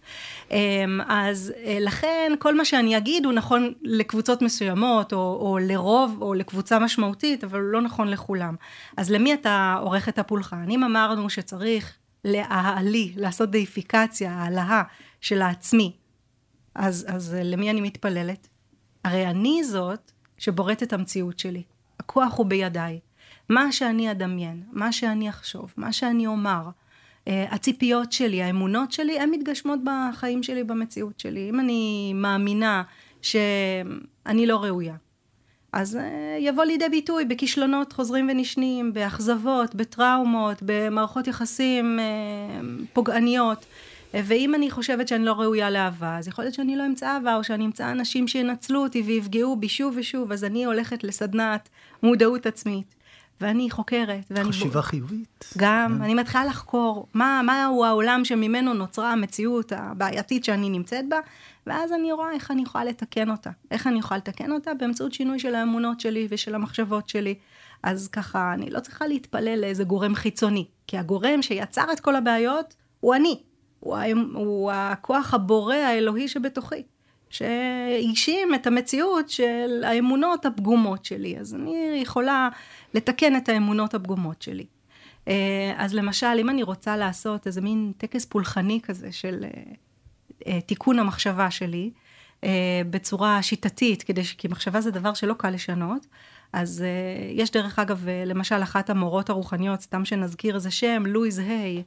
אמ, 0.52 1.02
אז 1.08 1.54
אה, 1.64 1.78
לכן, 1.82 2.32
כל 2.40 2.58
מה 2.58 2.66
שאני 2.66 2.98
אגיד 2.98 3.26
הוא 3.26 3.34
נכון 3.34 3.74
לקבוצות 3.82 4.42
מסוימות, 4.42 5.14
או, 5.14 5.18
או 5.42 5.58
לרוב, 5.62 6.18
או 6.22 6.34
לקבוצה 6.34 6.80
משמעותית, 6.80 7.44
אבל 7.44 7.60
הוא 7.60 7.70
לא 7.70 7.82
נכון 7.82 8.08
לכולם. 8.08 8.56
אז 8.98 9.12
למי 9.12 9.34
אתה 9.34 9.78
עורך 9.82 10.10
את 10.10 10.20
הפולחן? 10.20 10.70
אם 10.70 10.84
אמרנו 10.84 11.30
שצריך 11.30 11.94
להעלי, 12.26 13.14
לעשות 13.18 13.52
דאיפיקציה, 13.52 14.32
העלאה 14.32 14.84
של 15.22 15.42
העצמי, 15.42 15.96
אז, 16.76 17.06
אז 17.10 17.38
למי 17.44 17.70
אני 17.70 17.82
מתפללת? 17.82 18.48
הרי 19.04 19.28
אני 19.28 19.64
זאת 19.64 20.12
שבוראת 20.38 20.84
את 20.84 20.94
המציאות 20.94 21.40
שלי. 21.40 21.64
הכוח 22.00 22.38
הוא 22.38 22.46
בידיי. 22.46 23.00
מה 23.50 23.72
שאני 23.72 24.12
אדמיין, 24.12 24.64
מה 24.72 24.92
שאני 24.92 25.30
אחשוב, 25.30 25.74
מה 25.78 25.94
שאני 25.94 26.28
אומר, 26.28 26.70
אה, 27.28 27.46
הציפיות 27.52 28.12
שלי, 28.12 28.44
האמונות 28.44 28.92
שלי, 28.92 29.20
הן 29.20 29.30
מתגשמות 29.30 29.80
בחיים 29.84 30.44
שלי, 30.44 30.64
במציאות 30.64 31.20
שלי. 31.20 31.50
אם 31.50 31.60
אני 31.60 32.14
מאמינה 32.16 32.84
שאני 33.22 34.48
לא 34.48 34.64
ראויה, 34.64 34.96
אז 35.74 35.96
אה, 35.96 36.38
יבוא 36.40 36.64
לידי 36.64 36.90
ביטוי 36.90 37.26
בכישלונות 37.26 37.94
חוזרים 37.94 38.28
ונשנים, 38.32 38.94
באכזבות, 38.94 39.76
בטראומות, 39.76 40.58
במערכות 40.62 41.28
יחסים 41.28 42.00
אה, 42.00 42.06
פוגעניות. 42.94 43.66
ואם 44.14 44.56
אני 44.56 44.72
חושבת 44.72 45.08
שאני 45.08 45.26
לא 45.26 45.32
ראויה 45.32 45.70
לאהבה, 45.70 46.18
אז 46.18 46.28
יכול 46.28 46.46
להיות 46.46 46.54
שאני 46.54 46.76
לא 46.76 46.86
אמצא 46.86 47.08
אהבה, 47.08 47.36
או 47.36 47.44
שאני 47.44 47.66
אמצא 47.66 47.92
אנשים 47.92 48.28
שינצלו 48.28 48.84
אותי 48.84 49.02
ויפגעו 49.02 49.56
בי 49.56 49.70
שוב 49.70 49.94
ושוב, 49.98 50.32
אז 50.32 50.44
אני 50.44 50.66
הולכת 50.66 51.04
לסדנת 51.04 51.70
מודעות 52.04 52.46
עצמית. 52.46 52.97
ואני 53.42 53.70
חוקרת. 53.70 54.24
ואני 54.30 54.50
חשיבה 54.50 54.80
ב... 54.80 54.84
חיובית. 54.84 55.54
גם, 55.58 55.94
yeah. 55.94 55.98
כן. 55.98 56.04
אני 56.04 56.14
מתחילה 56.14 56.46
לחקור 56.46 57.08
מה, 57.14 57.42
מהו 57.44 57.86
העולם 57.86 58.26
שממנו 58.26 58.74
נוצרה 58.74 59.12
המציאות 59.12 59.72
הבעייתית 59.76 60.44
שאני 60.44 60.70
נמצאת 60.70 61.10
בה, 61.10 61.18
ואז 61.68 61.92
אני 61.92 62.12
רואה 62.12 62.32
איך 62.32 62.52
אני 62.52 62.62
יכולה 62.62 62.84
לתקן 62.84 63.32
אותה. 63.32 63.50
איך 63.72 63.88
אני 63.88 64.00
יכולה 64.00 64.18
לתקן 64.18 64.52
אותה? 64.52 64.74
באמצעות 64.74 65.14
שינוי 65.14 65.40
של 65.40 65.56
האמונות 65.56 66.00
שלי 66.00 66.28
ושל 66.30 66.56
המחשבות 66.56 67.10
שלי. 67.10 67.36
אז 67.84 68.08
ככה, 68.08 68.54
אני 68.54 68.70
לא 68.70 68.80
צריכה 68.80 69.08
להתפלל 69.08 69.60
לאיזה 69.62 69.84
גורם 69.84 70.16
חיצוני, 70.16 70.66
כי 70.88 70.98
הגורם 70.98 71.42
שיצר 71.42 71.86
את 71.94 72.00
כל 72.00 72.16
הבעיות 72.16 72.76
הוא 73.00 73.16
אני. 73.16 73.40
הוא, 73.80 73.98
הוא 74.34 74.72
הכוח 74.72 75.34
הבורא 75.34 75.76
האלוהי 75.76 76.28
שבתוכי. 76.28 76.84
שהגשים 77.30 78.56
את 78.56 78.68
המציאות 78.68 79.30
של 79.30 79.84
האמונות 79.84 80.46
הפגומות 80.46 81.06
שלי. 81.06 81.38
אז 81.40 81.56
אני 81.56 82.00
יכולה 82.02 82.50
לתקן 82.94 83.36
את 83.36 83.50
האמונות 83.50 83.94
הפגומות 83.94 84.42
שלי. 84.42 84.66
אה, 85.28 85.74
אז 85.78 85.94
למשל, 85.94 86.38
אם 86.40 86.50
אני 86.50 86.64
רוצה 86.64 86.98
לעשות 86.98 87.48
איזה 87.48 87.62
מין 87.62 87.92
טקס 87.98 88.26
פולחני 88.26 88.80
כזה 88.84 89.12
של 89.12 89.44
אה, 89.44 89.62
אה, 90.48 90.62
תיקון 90.62 91.00
המחשבה 91.00 91.52
שלי, 91.52 91.92
בצורה 92.90 93.42
שיטתית, 93.44 94.04
כדי 94.04 94.24
ש... 94.24 94.34
כי 94.34 94.48
מחשבה 94.48 94.82
זה 94.82 94.92
דבר 94.92 95.14
שלא 95.14 95.34
קל 95.34 95.50
לשנות, 95.50 96.08
אז 96.54 96.84
יש 97.34 97.52
דרך 97.52 97.80
אגב, 97.80 98.06
למשל 98.26 98.64
אחת 98.64 98.90
המורות 98.90 99.30
הרוחניות, 99.30 99.82
סתם 99.82 100.06
שנזכיר 100.06 100.56
איזה 100.56 100.72
שם, 100.72 101.04
לואיז 101.06 101.40
היי, 101.40 101.84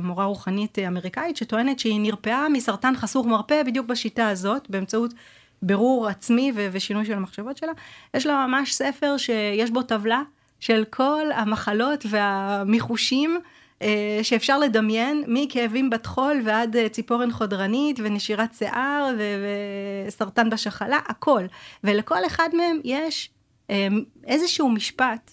מורה 0.00 0.24
רוחנית 0.24 0.78
אמריקאית, 0.78 1.36
שטוענת 1.36 1.78
שהיא 1.78 2.00
נרפאה 2.00 2.48
מסרטן 2.48 2.96
חסוך 2.96 3.26
מרפא 3.26 3.62
בדיוק 3.62 3.86
בשיטה 3.86 4.28
הזאת, 4.28 4.70
באמצעות 4.70 5.14
בירור 5.62 6.08
עצמי 6.08 6.52
ו- 6.54 6.68
ושינוי 6.72 7.04
של 7.04 7.12
המחשבות 7.12 7.56
שלה. 7.56 7.72
יש 8.14 8.26
לה 8.26 8.46
ממש 8.46 8.74
ספר 8.74 9.16
שיש 9.16 9.70
בו 9.70 9.82
טבלה 9.82 10.22
של 10.60 10.84
כל 10.90 11.26
המחלות 11.34 12.06
והמיחושים 12.10 13.40
אה, 13.82 14.20
שאפשר 14.22 14.58
לדמיין, 14.58 15.24
מכאבים 15.26 15.90
בטחול 15.90 16.42
ועד 16.44 16.76
אה, 16.76 16.88
ציפורן 16.88 17.30
חודרנית 17.30 18.00
ונשירת 18.02 18.54
שיער 18.54 19.14
ו- 19.18 19.44
וסרטן 20.06 20.50
בשחלה, 20.50 20.98
הכל. 21.06 21.42
ולכל 21.84 22.26
אחד 22.26 22.48
מהם 22.52 22.80
יש 22.84 23.30
אה, 23.70 23.88
איזשהו 24.26 24.68
משפט 24.68 25.30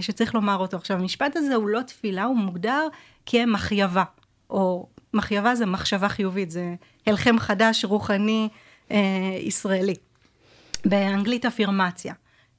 שצריך 0.00 0.34
לומר 0.34 0.56
אותו. 0.56 0.76
עכשיו, 0.76 0.96
המשפט 0.96 1.36
הזה 1.36 1.54
הוא 1.54 1.68
לא 1.68 1.80
תפילה, 1.82 2.24
הוא 2.24 2.36
מוגדר 2.36 2.88
כמחייבה, 3.30 4.04
או 4.50 4.88
מחייבה 5.14 5.54
זה 5.54 5.66
מחשבה 5.66 6.08
חיובית, 6.08 6.50
זה 6.50 6.74
הלחם 7.06 7.38
חדש 7.38 7.84
רוחני 7.84 8.48
אה, 8.90 9.38
ישראלי. 9.40 9.94
באנגלית 10.84 11.46
אפירמציה. 11.46 12.14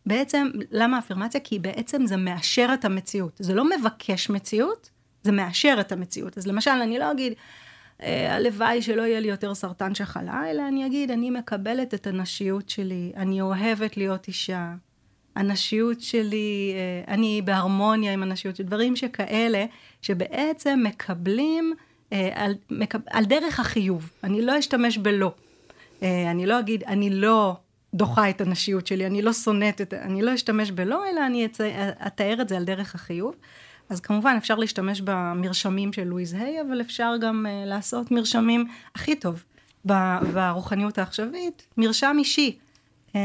בעצם, 0.05 0.47
למה 0.71 0.99
אפירמציה? 0.99 1.41
כי 1.41 1.59
בעצם 1.59 2.05
זה 2.05 2.17
מאשר 2.17 2.69
את 2.73 2.85
המציאות. 2.85 3.38
זה 3.39 3.55
לא 3.55 3.69
מבקש 3.69 4.29
מציאות, 4.29 4.89
זה 5.23 5.31
מאשר 5.31 5.77
את 5.79 5.91
המציאות. 5.91 6.38
אז 6.38 6.47
למשל, 6.47 6.71
אני 6.71 6.99
לא 6.99 7.11
אגיד, 7.11 7.33
אה, 8.01 8.35
הלוואי 8.35 8.81
שלא 8.81 9.01
יהיה 9.01 9.19
לי 9.19 9.27
יותר 9.27 9.55
סרטן 9.55 9.95
שחלה, 9.95 10.51
אלא 10.51 10.67
אני 10.67 10.85
אגיד, 10.85 11.11
אני 11.11 11.29
מקבלת 11.29 11.93
את 11.93 12.07
הנשיות 12.07 12.69
שלי, 12.69 13.11
אני 13.15 13.41
אוהבת 13.41 13.97
להיות 13.97 14.27
אישה, 14.27 14.73
הנשיות 15.36 16.01
שלי, 16.01 16.74
אה, 16.75 17.13
אני 17.13 17.41
בהרמוניה 17.45 18.13
עם 18.13 18.24
הנשיות 18.24 18.62
דברים 18.62 18.95
שכאלה, 18.95 19.65
שבעצם 20.01 20.79
מקבלים 20.83 21.74
אה, 22.13 22.29
על, 22.33 22.55
מקב, 22.71 23.00
על 23.09 23.25
דרך 23.25 23.59
החיוב. 23.59 24.09
אני 24.24 24.41
לא 24.41 24.59
אשתמש 24.59 24.98
בלא. 24.98 25.31
אני 26.01 26.45
לא 26.45 26.59
אגיד, 26.59 26.83
אני 26.83 27.09
לא 27.09 27.55
דוחה 27.93 28.29
את 28.29 28.41
הנשיות 28.41 28.88
שלי, 28.88 29.05
אני 29.05 29.21
לא 29.21 29.33
שונאת 29.33 29.81
את, 29.81 29.93
אני 29.93 30.21
לא 30.21 30.33
אשתמש 30.33 30.71
בלא, 30.71 31.09
אלא 31.09 31.25
אני 31.25 31.48
אתאר 32.07 32.41
את 32.41 32.50
זה 32.50 32.57
על 32.57 32.63
דרך 32.63 32.95
החיוב. 32.95 33.36
אז 33.89 34.00
כמובן 34.00 34.36
אפשר 34.38 34.55
להשתמש 34.55 35.01
במרשמים 35.01 35.93
של 35.93 36.03
לואיז 36.03 36.33
היי, 36.33 36.62
אבל 36.62 36.81
אפשר 36.81 37.13
גם 37.21 37.45
לעשות 37.65 38.12
מרשמים 38.12 38.67
הכי 38.95 39.15
טוב 39.15 39.43
ברוחניות 40.33 40.98
העכשווית, 40.98 41.67
מרשם 41.77 42.15
אישי. 42.19 42.57
Uh, 43.09 43.15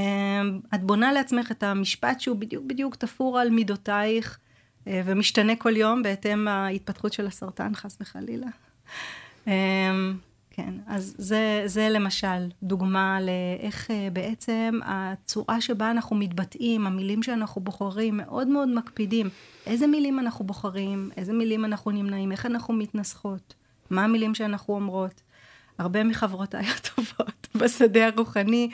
את 0.74 0.82
בונה 0.82 1.12
לעצמך 1.12 1.52
את 1.52 1.62
המשפט 1.62 2.20
שהוא 2.20 2.36
בדיוק 2.36 2.64
בדיוק 2.66 2.96
תפור 2.96 3.38
על 3.38 3.50
מידותייך 3.50 4.38
uh, 4.38 4.88
ומשתנה 5.04 5.56
כל 5.56 5.76
יום 5.76 6.02
בהתאם 6.02 6.44
להתפתחות 6.44 7.12
של 7.12 7.26
הסרטן, 7.26 7.74
חס 7.74 7.98
וחלילה. 8.00 8.46
Uh, 9.44 9.50
כן, 10.56 10.74
אז 10.86 11.14
זה, 11.18 11.62
זה 11.66 11.88
למשל 11.88 12.48
דוגמה 12.62 13.18
לאיך 13.20 13.90
אה, 13.90 14.08
בעצם 14.12 14.80
הצורה 14.84 15.60
שבה 15.60 15.90
אנחנו 15.90 16.16
מתבטאים, 16.16 16.86
המילים 16.86 17.22
שאנחנו 17.22 17.60
בוחרים, 17.60 18.16
מאוד 18.16 18.48
מאוד 18.48 18.68
מקפידים. 18.68 19.28
איזה 19.66 19.86
מילים 19.86 20.18
אנחנו 20.18 20.44
בוחרים, 20.44 21.10
איזה 21.16 21.32
מילים 21.32 21.64
אנחנו 21.64 21.90
נמנעים, 21.90 22.32
איך 22.32 22.46
אנחנו 22.46 22.74
מתנסחות, 22.74 23.54
מה 23.90 24.04
המילים 24.04 24.34
שאנחנו 24.34 24.74
אומרות. 24.74 25.22
הרבה 25.78 26.04
מחברותיי 26.04 26.66
הטובות 26.66 27.48
בשדה 27.60 28.06
הרוחני, 28.06 28.70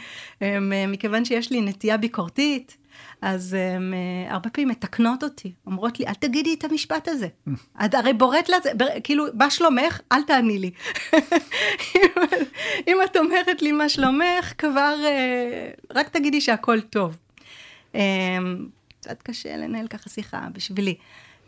מכיוון 0.88 1.25
שיש 1.25 1.50
לי 1.50 1.61
נטייה 1.61 1.97
ביקורתית, 1.97 2.76
אז 3.23 3.52
הן 3.52 3.95
הרבה 4.28 4.50
פעמים 4.50 4.69
מתקנות 4.69 5.23
אותי, 5.23 5.52
אומרות 5.66 6.00
לי, 6.00 6.07
אל 6.07 6.14
תגידי 6.14 6.54
את 6.54 6.64
המשפט 6.64 7.09
הזה. 7.09 7.28
את 7.85 7.95
הרי 7.95 8.12
בוראת 8.12 8.49
לזה, 8.49 8.71
כאילו, 9.04 9.25
מה 9.35 9.50
שלומך? 9.50 10.00
אל 10.12 10.23
תעני 10.23 10.59
לי. 10.59 10.71
אם 12.88 12.97
את 13.04 13.16
אומרת 13.16 13.62
לי 13.62 13.73
מה 13.73 13.88
שלומך, 13.88 14.52
כבר, 14.59 14.97
רק 15.95 16.09
תגידי 16.09 16.40
שהכל 16.40 16.80
טוב. 16.80 17.16
קצת 19.00 19.23
קשה 19.23 19.57
לנהל 19.57 19.88
ככה 19.88 20.11
שיחה 20.11 20.40
בשבילי. 20.52 20.95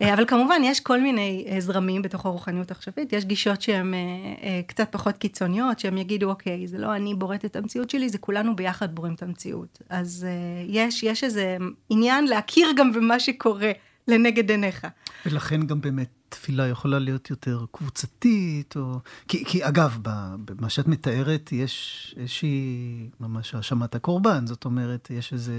אה, 0.03 0.15
אבל 0.15 0.25
כמובן 0.27 0.61
יש 0.65 0.81
כל 0.81 1.01
מיני 1.01 1.47
אה, 1.49 1.61
זרמים 1.61 2.03
בתוך 2.03 2.27
הרוחניות 2.27 2.71
העכשווית, 2.71 3.13
יש 3.13 3.25
גישות 3.25 3.63
שהן 3.63 3.95
אה, 3.95 4.61
קצת 4.67 4.89
פחות 4.91 5.17
קיצוניות, 5.17 5.79
שהם 5.79 5.99
יגידו 5.99 6.31
אוקיי, 6.31 6.67
זה 6.67 6.79
לא 6.79 6.97
אני 6.97 7.15
בוראת 7.15 7.45
את 7.45 7.57
המציאות 7.57 7.91
שלי, 7.91 8.09
זה 8.09 8.19
כולנו 8.19 8.57
ביחד 8.57 8.95
בוראים 8.95 9.15
את 9.15 9.23
המציאות. 9.23 9.79
אז 9.89 10.27
יש, 10.69 11.03
יש 11.03 11.25
איזה 11.25 11.57
עניין 11.91 12.27
להכיר 12.27 12.69
גם 12.77 12.93
במה 12.93 13.21
שקורה 13.21 13.73
לנגד 14.09 14.51
עיניך. 14.51 14.87
ולכן 15.27 15.67
גם 15.67 15.81
באמת 15.81 16.09
תפילה 16.29 16.69
יכולה 16.69 16.99
להיות 16.99 17.31
יותר 17.31 17.65
קבוצתית, 17.73 18.77
או... 18.77 18.99
כי, 19.29 19.45
כי 19.45 19.69
אגב, 19.69 19.99
במה 20.45 20.69
שאת 20.69 20.87
מתארת, 20.87 21.53
יש 21.53 22.15
איזושהי 22.19 23.09
ממש 23.21 23.55
האשמת 23.55 23.95
הקורבן, 23.95 24.47
זאת 24.47 24.65
אומרת, 24.65 25.11
יש 25.11 25.33
איזה 25.33 25.55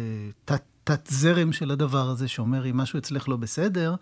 תת, 0.45 0.63
תת 0.83 1.09
של 1.51 1.71
הדבר 1.71 2.09
הזה 2.09 2.27
שאומר, 2.27 2.69
אם 2.69 2.77
משהו 2.77 3.00
אצלך 3.00 3.29
לא 3.29 3.35
בסדר, 3.35 3.95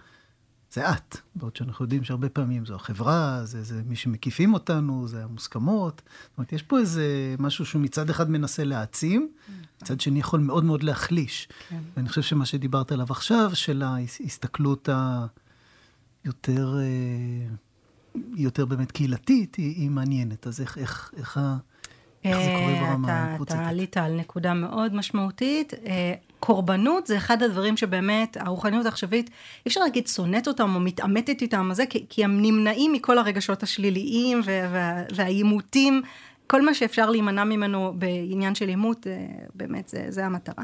זה 0.73 0.89
את, 0.89 1.17
בעוד 1.35 1.55
שאנחנו 1.55 1.85
יודעים 1.85 2.03
שהרבה 2.03 2.29
פעמים 2.29 2.65
זו 2.65 2.75
החברה, 2.75 3.45
זה, 3.45 3.63
זה 3.63 3.81
מי 3.85 3.95
שמקיפים 3.95 4.53
אותנו, 4.53 5.07
זה 5.07 5.23
המוסכמות. 5.23 6.01
זאת 6.23 6.37
אומרת, 6.37 6.53
יש 6.53 6.63
פה 6.63 6.79
איזה 6.79 7.35
משהו 7.39 7.65
שהוא 7.65 7.81
מצד 7.81 8.09
אחד 8.09 8.29
מנסה 8.29 8.63
להעצים, 8.63 9.31
מצד 9.81 10.01
שני 10.01 10.19
יכול 10.19 10.39
מאוד 10.39 10.63
מאוד 10.63 10.83
להחליש. 10.83 11.47
כן. 11.69 11.79
ואני 11.97 12.09
חושב 12.09 12.21
שמה 12.21 12.45
שדיברת 12.45 12.91
עליו 12.91 13.07
עכשיו, 13.09 13.51
של 13.53 13.83
ההסתכלות 13.83 14.89
היותר, 16.23 16.77
אה, 16.79 17.55
יותר 18.35 18.65
באמת 18.65 18.91
קהילתית, 18.91 19.55
היא, 19.55 19.75
היא 19.75 19.89
מעניינת. 19.89 20.47
אז 20.47 20.61
איך, 20.61 20.77
איך, 20.77 21.11
איך, 21.17 21.39
איך 22.23 22.37
זה 22.37 22.51
קורה 22.59 22.73
אה, 22.73 22.81
ברמה 22.81 23.23
הקבוצתית? 23.23 23.57
אתה 23.59 23.67
עלית 23.67 23.97
על 23.97 24.15
נקודה 24.15 24.53
מאוד 24.53 24.93
משמעותית. 24.93 25.73
קורבנות 26.41 27.07
זה 27.07 27.17
אחד 27.17 27.43
הדברים 27.43 27.77
שבאמת 27.77 28.37
הרוחניות 28.39 28.85
העכשווית, 28.85 29.29
אי 29.29 29.69
אפשר 29.69 29.81
להגיד 29.81 30.07
שונאת 30.07 30.47
אותם 30.47 30.75
או 30.75 30.79
מתעמתת 30.79 31.41
איתם, 31.41 31.69
זה, 31.73 31.85
כי, 31.85 32.05
כי 32.09 32.23
הם 32.23 32.41
נמנעים 32.41 32.93
מכל 32.93 33.17
הרגשות 33.17 33.63
השליליים 33.63 34.41
והעימותים. 35.15 36.01
כל 36.47 36.61
מה 36.61 36.73
שאפשר 36.73 37.09
להימנע 37.09 37.43
ממנו 37.43 37.93
בעניין 37.95 38.55
של 38.55 38.67
עימות, 38.67 39.07
אה, 39.07 39.25
באמת 39.55 39.87
זה, 39.87 40.05
זה 40.09 40.25
המטרה. 40.25 40.63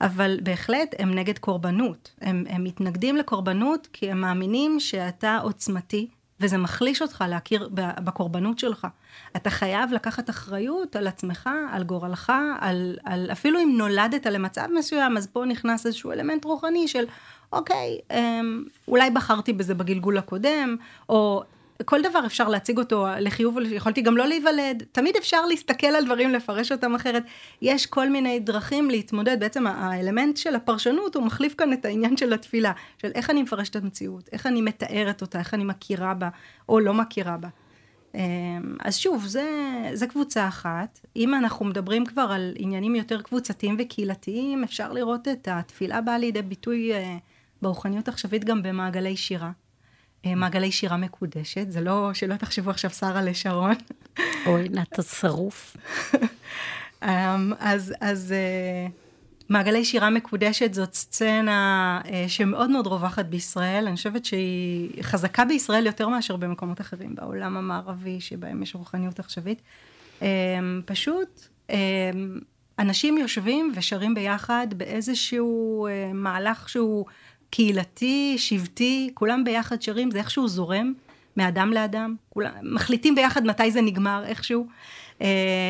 אבל 0.00 0.38
בהחלט 0.42 0.94
הם 0.98 1.14
נגד 1.14 1.38
קורבנות. 1.38 2.14
הם, 2.20 2.44
הם 2.48 2.64
מתנגדים 2.64 3.16
לקורבנות 3.16 3.88
כי 3.92 4.10
הם 4.10 4.20
מאמינים 4.20 4.80
שאתה 4.80 5.38
עוצמתי, 5.42 6.08
וזה 6.40 6.58
מחליש 6.58 7.02
אותך 7.02 7.24
להכיר 7.28 7.68
בקורבנות 7.74 8.58
שלך. 8.58 8.86
אתה 9.36 9.50
חייב 9.50 9.92
לקחת 9.92 10.30
אחריות 10.30 10.96
על 10.96 11.06
עצמך, 11.06 11.50
על 11.72 11.84
גורלך, 11.84 12.32
על, 12.60 12.96
על 13.04 13.28
אפילו 13.32 13.58
אם 13.60 13.74
נולדת 13.78 14.26
למצב 14.26 14.66
מסוים, 14.78 15.16
אז 15.16 15.26
פה 15.26 15.44
נכנס 15.44 15.86
איזשהו 15.86 16.12
אלמנט 16.12 16.44
רוחני 16.44 16.88
של, 16.88 17.04
אוקיי, 17.52 17.98
אמ, 18.10 18.64
אולי 18.88 19.10
בחרתי 19.10 19.52
בזה 19.52 19.74
בגלגול 19.74 20.18
הקודם, 20.18 20.76
או 21.08 21.42
כל 21.84 22.02
דבר 22.02 22.26
אפשר 22.26 22.48
להציג 22.48 22.78
אותו 22.78 23.06
לחיוב, 23.20 23.58
יכולתי 23.70 24.02
גם 24.02 24.16
לא 24.16 24.26
להיוולד, 24.26 24.82
תמיד 24.92 25.16
אפשר 25.16 25.46
להסתכל 25.46 25.86
על 25.86 26.04
דברים, 26.04 26.32
לפרש 26.32 26.72
אותם 26.72 26.94
אחרת. 26.94 27.22
יש 27.62 27.86
כל 27.86 28.08
מיני 28.08 28.40
דרכים 28.40 28.90
להתמודד, 28.90 29.40
בעצם 29.40 29.66
האלמנט 29.66 30.36
של 30.36 30.54
הפרשנות 30.54 31.14
הוא 31.14 31.24
מחליף 31.24 31.54
כאן 31.54 31.72
את 31.72 31.84
העניין 31.84 32.16
של 32.16 32.32
התפילה, 32.32 32.72
של 32.98 33.10
איך 33.14 33.30
אני 33.30 33.42
מפרשת 33.42 33.76
את 33.76 33.82
המציאות, 33.82 34.28
איך 34.32 34.46
אני 34.46 34.62
מתארת 34.62 35.22
אותה, 35.22 35.38
איך 35.38 35.54
אני 35.54 35.64
מכירה 35.64 36.14
בה, 36.14 36.28
או 36.68 36.80
לא 36.80 36.94
מכירה 36.94 37.36
בה. 37.36 37.48
אמ, 38.14 38.76
אז 38.80 38.96
שוב, 38.96 39.26
זה, 39.26 39.50
זה 39.94 40.06
קבוצה 40.06 40.48
אחת. 40.48 41.00
אם 41.16 41.34
אנחנו 41.34 41.64
מדברים 41.64 42.06
כבר 42.06 42.28
על 42.32 42.54
עניינים 42.58 42.94
יותר 42.94 43.22
קבוצתיים 43.22 43.76
וקהילתיים, 43.78 44.64
אפשר 44.64 44.92
לראות 44.92 45.28
את 45.28 45.48
התפילה 45.50 46.00
באה 46.00 46.18
לידי 46.18 46.42
ביטוי 46.42 46.92
אה, 46.92 47.16
ברוחניות 47.62 48.08
עכשווית 48.08 48.44
גם 48.44 48.62
במעגלי 48.62 49.16
שירה. 49.16 49.50
אה, 50.24 50.34
מעגלי 50.34 50.72
שירה 50.72 50.96
מקודשת, 50.96 51.70
זה 51.70 51.80
לא, 51.80 52.10
שלא 52.14 52.36
תחשבו 52.36 52.70
עכשיו 52.70 52.90
שרה 52.90 53.22
לשרון. 53.22 53.74
או 54.46 54.56
עינת 54.56 54.98
השרוף. 54.98 55.76
אז, 57.58 57.94
אז 58.00 58.32
אה, 58.32 58.86
מעגלי 59.48 59.84
שירה 59.84 60.10
מקודשת 60.10 60.74
זאת 60.74 60.94
סצנה 60.94 62.00
אה, 62.06 62.24
שמאוד 62.28 62.70
מאוד 62.70 62.86
רווחת 62.86 63.26
בישראל, 63.26 63.86
אני 63.86 63.96
חושבת 63.96 64.24
שהיא 64.24 65.02
חזקה 65.02 65.44
בישראל 65.44 65.86
יותר 65.86 66.08
מאשר 66.08 66.36
במקומות 66.36 66.80
אחרים 66.80 67.14
בעולם 67.14 67.56
המערבי, 67.56 68.20
שבהם 68.20 68.62
יש 68.62 68.74
רוחניות 68.74 69.18
עכשווית. 69.18 69.62
אמ, 70.22 70.26
פשוט 70.84 71.40
אמ, 71.70 71.76
אנשים 72.78 73.18
יושבים 73.18 73.72
ושרים 73.74 74.14
ביחד 74.14 74.66
באיזשהו 74.76 75.88
מהלך 76.14 76.68
שהוא 76.68 77.04
קהילתי, 77.50 78.34
שבטי, 78.38 79.10
כולם 79.14 79.44
ביחד 79.44 79.82
שרים, 79.82 80.10
זה 80.10 80.18
איכשהו 80.18 80.48
זורם 80.48 80.92
מאדם 81.36 81.72
לאדם, 81.72 82.14
כולם, 82.28 82.50
מחליטים 82.62 83.14
ביחד 83.14 83.46
מתי 83.46 83.70
זה 83.70 83.80
נגמר, 83.80 84.24
איכשהו. 84.26 84.66
Uh, 85.18 85.22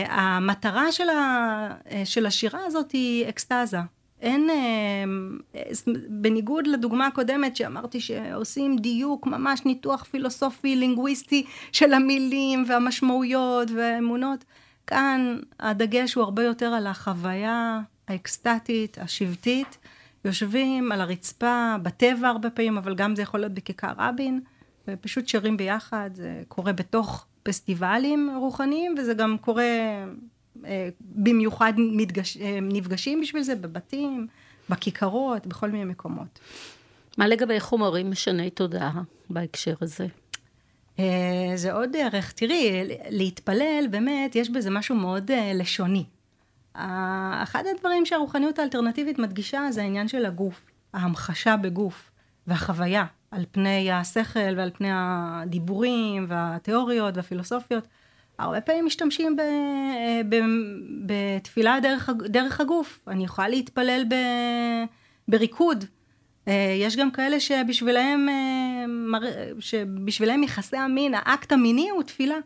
המטרה 0.08 0.92
של, 0.92 1.08
ה, 1.08 1.68
uh, 1.84 1.92
של 2.04 2.26
השירה 2.26 2.60
הזאת 2.66 2.92
היא 2.92 3.28
אקסטזה. 3.28 3.78
אין, 4.20 4.50
uh, 4.50 5.90
בניגוד 6.08 6.66
לדוגמה 6.66 7.06
הקודמת 7.06 7.56
שאמרתי 7.56 8.00
שעושים 8.00 8.76
דיוק, 8.76 9.26
ממש 9.26 9.60
ניתוח 9.64 10.04
פילוסופי, 10.04 10.76
לינגוויסטי 10.76 11.46
של 11.72 11.92
המילים 11.92 12.64
והמשמעויות 12.68 13.70
והאמונות, 13.70 14.44
כאן 14.86 15.38
הדגש 15.60 16.14
הוא 16.14 16.24
הרבה 16.24 16.42
יותר 16.42 16.66
על 16.66 16.86
החוויה 16.86 17.80
האקסטטית, 18.08 18.98
השבטית, 19.00 19.78
יושבים 20.26 20.92
על 20.92 21.00
הרצפה, 21.00 21.76
בטבע 21.82 22.28
הרבה 22.28 22.50
פעמים, 22.50 22.78
אבל 22.78 22.94
גם 22.94 23.16
זה 23.16 23.22
יכול 23.22 23.40
להיות 23.40 23.52
בכיכר 23.52 23.92
רבין, 23.98 24.40
ופשוט 24.88 25.28
שרים 25.28 25.56
ביחד, 25.56 26.10
זה 26.14 26.42
קורה 26.48 26.72
בתוך 26.72 27.26
פסטיבלים 27.42 28.30
רוחניים, 28.40 28.94
וזה 28.98 29.14
גם 29.14 29.36
קורה 29.40 29.64
אה, 30.64 30.88
במיוחד 31.00 31.72
מתגש, 31.76 32.36
אה, 32.36 32.58
נפגשים 32.62 33.20
בשביל 33.20 33.42
זה 33.42 33.54
בבתים, 33.54 34.26
בכיכרות, 34.70 35.46
בכל 35.46 35.70
מיני 35.70 35.84
מקומות. 35.84 36.38
מה 37.18 37.28
לגבי 37.28 37.60
חומרים 37.60 38.10
משני 38.10 38.50
תודעה 38.50 39.02
בהקשר 39.30 39.74
הזה? 39.80 40.06
אה, 40.98 41.52
זה 41.54 41.72
עוד 41.72 41.88
דרך. 41.92 42.32
תראי, 42.32 42.88
להתפלל, 43.08 43.84
באמת, 43.90 44.36
יש 44.36 44.50
בזה 44.50 44.70
משהו 44.70 44.94
מאוד 44.94 45.30
לשוני. 45.54 46.04
אחד 47.42 47.62
הדברים 47.76 48.06
שהרוחניות 48.06 48.58
האלטרנטיבית 48.58 49.18
מדגישה 49.18 49.66
זה 49.70 49.82
העניין 49.82 50.08
של 50.08 50.26
הגוף, 50.26 50.60
ההמחשה 50.94 51.56
בגוף 51.56 52.10
והחוויה 52.46 53.04
על 53.30 53.44
פני 53.50 53.92
השכל 53.92 54.56
ועל 54.56 54.70
פני 54.70 54.88
הדיבורים 54.92 56.26
והתיאוריות 56.28 57.16
והפילוסופיות. 57.16 57.88
הרבה 58.38 58.60
פעמים 58.60 58.86
משתמשים 58.86 59.36
ב, 59.36 59.42
ב, 60.28 60.36
בתפילה 61.06 61.78
דרך, 61.82 62.10
דרך 62.24 62.60
הגוף. 62.60 63.04
אני 63.08 63.24
יכולה 63.24 63.48
להתפלל 63.48 64.04
ב, 64.08 64.14
בריקוד. 65.28 65.84
יש 66.80 66.96
גם 66.96 67.10
כאלה 67.10 67.40
שבשבילם, 67.40 68.28
שבשבילם 69.60 70.42
יחסי 70.42 70.76
המין, 70.76 71.14
האקט 71.14 71.52
המיני 71.52 71.90
הוא 71.90 72.02
תפילה. 72.02 72.36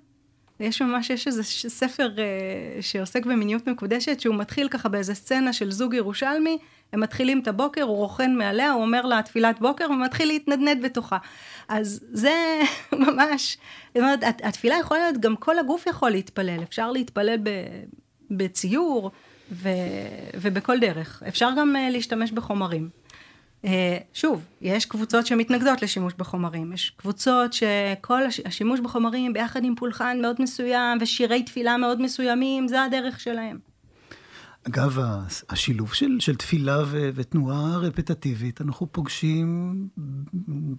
יש 0.60 0.82
ממש, 0.82 1.10
יש 1.10 1.26
איזה 1.26 1.42
ספר 1.68 2.08
uh, 2.16 2.82
שעוסק 2.82 3.26
במיניות 3.26 3.66
מקודשת, 3.66 4.20
שהוא 4.20 4.34
מתחיל 4.34 4.68
ככה 4.68 4.88
באיזה 4.88 5.14
סצנה 5.14 5.52
של 5.52 5.70
זוג 5.70 5.94
ירושלמי, 5.94 6.58
הם 6.92 7.00
מתחילים 7.00 7.40
את 7.40 7.48
הבוקר, 7.48 7.82
הוא 7.82 7.96
רוכן 7.96 8.34
מעליה, 8.34 8.72
הוא 8.72 8.82
אומר 8.82 9.06
לה 9.06 9.22
תפילת 9.22 9.60
בוקר, 9.60 9.90
ומתחיל 9.90 10.28
להתנדנד 10.28 10.82
בתוכה. 10.82 11.18
אז 11.68 12.00
זה 12.12 12.60
ממש, 12.92 13.58
זאת 13.88 13.96
אומרת, 13.96 14.20
התפילה 14.42 14.76
יכולה 14.80 15.00
להיות, 15.00 15.18
גם 15.20 15.36
כל 15.36 15.58
הגוף 15.58 15.86
יכול 15.86 16.10
להתפלל, 16.10 16.62
אפשר 16.62 16.92
להתפלל 16.92 17.36
ב, 17.42 17.50
בציור 18.30 19.10
ו, 19.52 19.68
ובכל 20.40 20.78
דרך. 20.78 21.22
אפשר 21.28 21.50
גם 21.56 21.76
uh, 21.76 21.92
להשתמש 21.92 22.32
בחומרים. 22.32 22.88
אה, 23.64 23.98
שוב, 24.12 24.44
יש 24.60 24.86
קבוצות 24.86 25.26
שמתנגדות 25.26 25.82
לשימוש 25.82 26.12
בחומרים, 26.18 26.72
יש 26.72 26.90
קבוצות 26.96 27.52
שכל 27.52 28.22
השימוש 28.44 28.80
בחומרים 28.80 29.32
ביחד 29.32 29.64
עם 29.64 29.74
פולחן 29.74 30.18
מאוד 30.22 30.36
מסוים 30.42 30.98
ושירי 31.00 31.42
תפילה 31.42 31.76
מאוד 31.76 32.02
מסוימים, 32.02 32.68
זה 32.68 32.82
הדרך 32.82 33.20
שלהם. 33.20 33.58
אגב, 34.68 34.98
השילוב 35.50 35.94
של, 35.94 36.16
של 36.20 36.36
תפילה 36.36 36.82
ו, 36.86 37.10
ותנועה 37.14 37.76
רפטטיבית, 37.76 38.60
אנחנו 38.60 38.92
פוגשים 38.92 39.88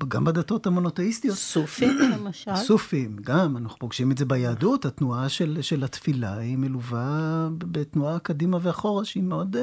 גם 0.08 0.24
בדתות 0.24 0.68
המונותאיסטיות. 0.68 1.38
סופים 1.38 1.98
למשל. 2.14 2.56
סופים, 2.56 3.18
גם, 3.22 3.58
אנחנו 3.58 3.80
פוגשים 3.80 4.12
את 4.12 4.18
זה 4.18 4.26
ביהדות, 4.26 4.86
התנועה 4.86 5.30
של, 5.30 5.58
של 5.62 5.84
התפילה 5.84 6.38
היא 6.38 6.58
מלווה 6.58 7.50
בתנועה 7.58 8.20
קדימה 8.20 8.58
ואחורה, 8.62 9.06
שהיא 9.06 9.24
מאוד 9.24 9.56
uh, 9.56 9.60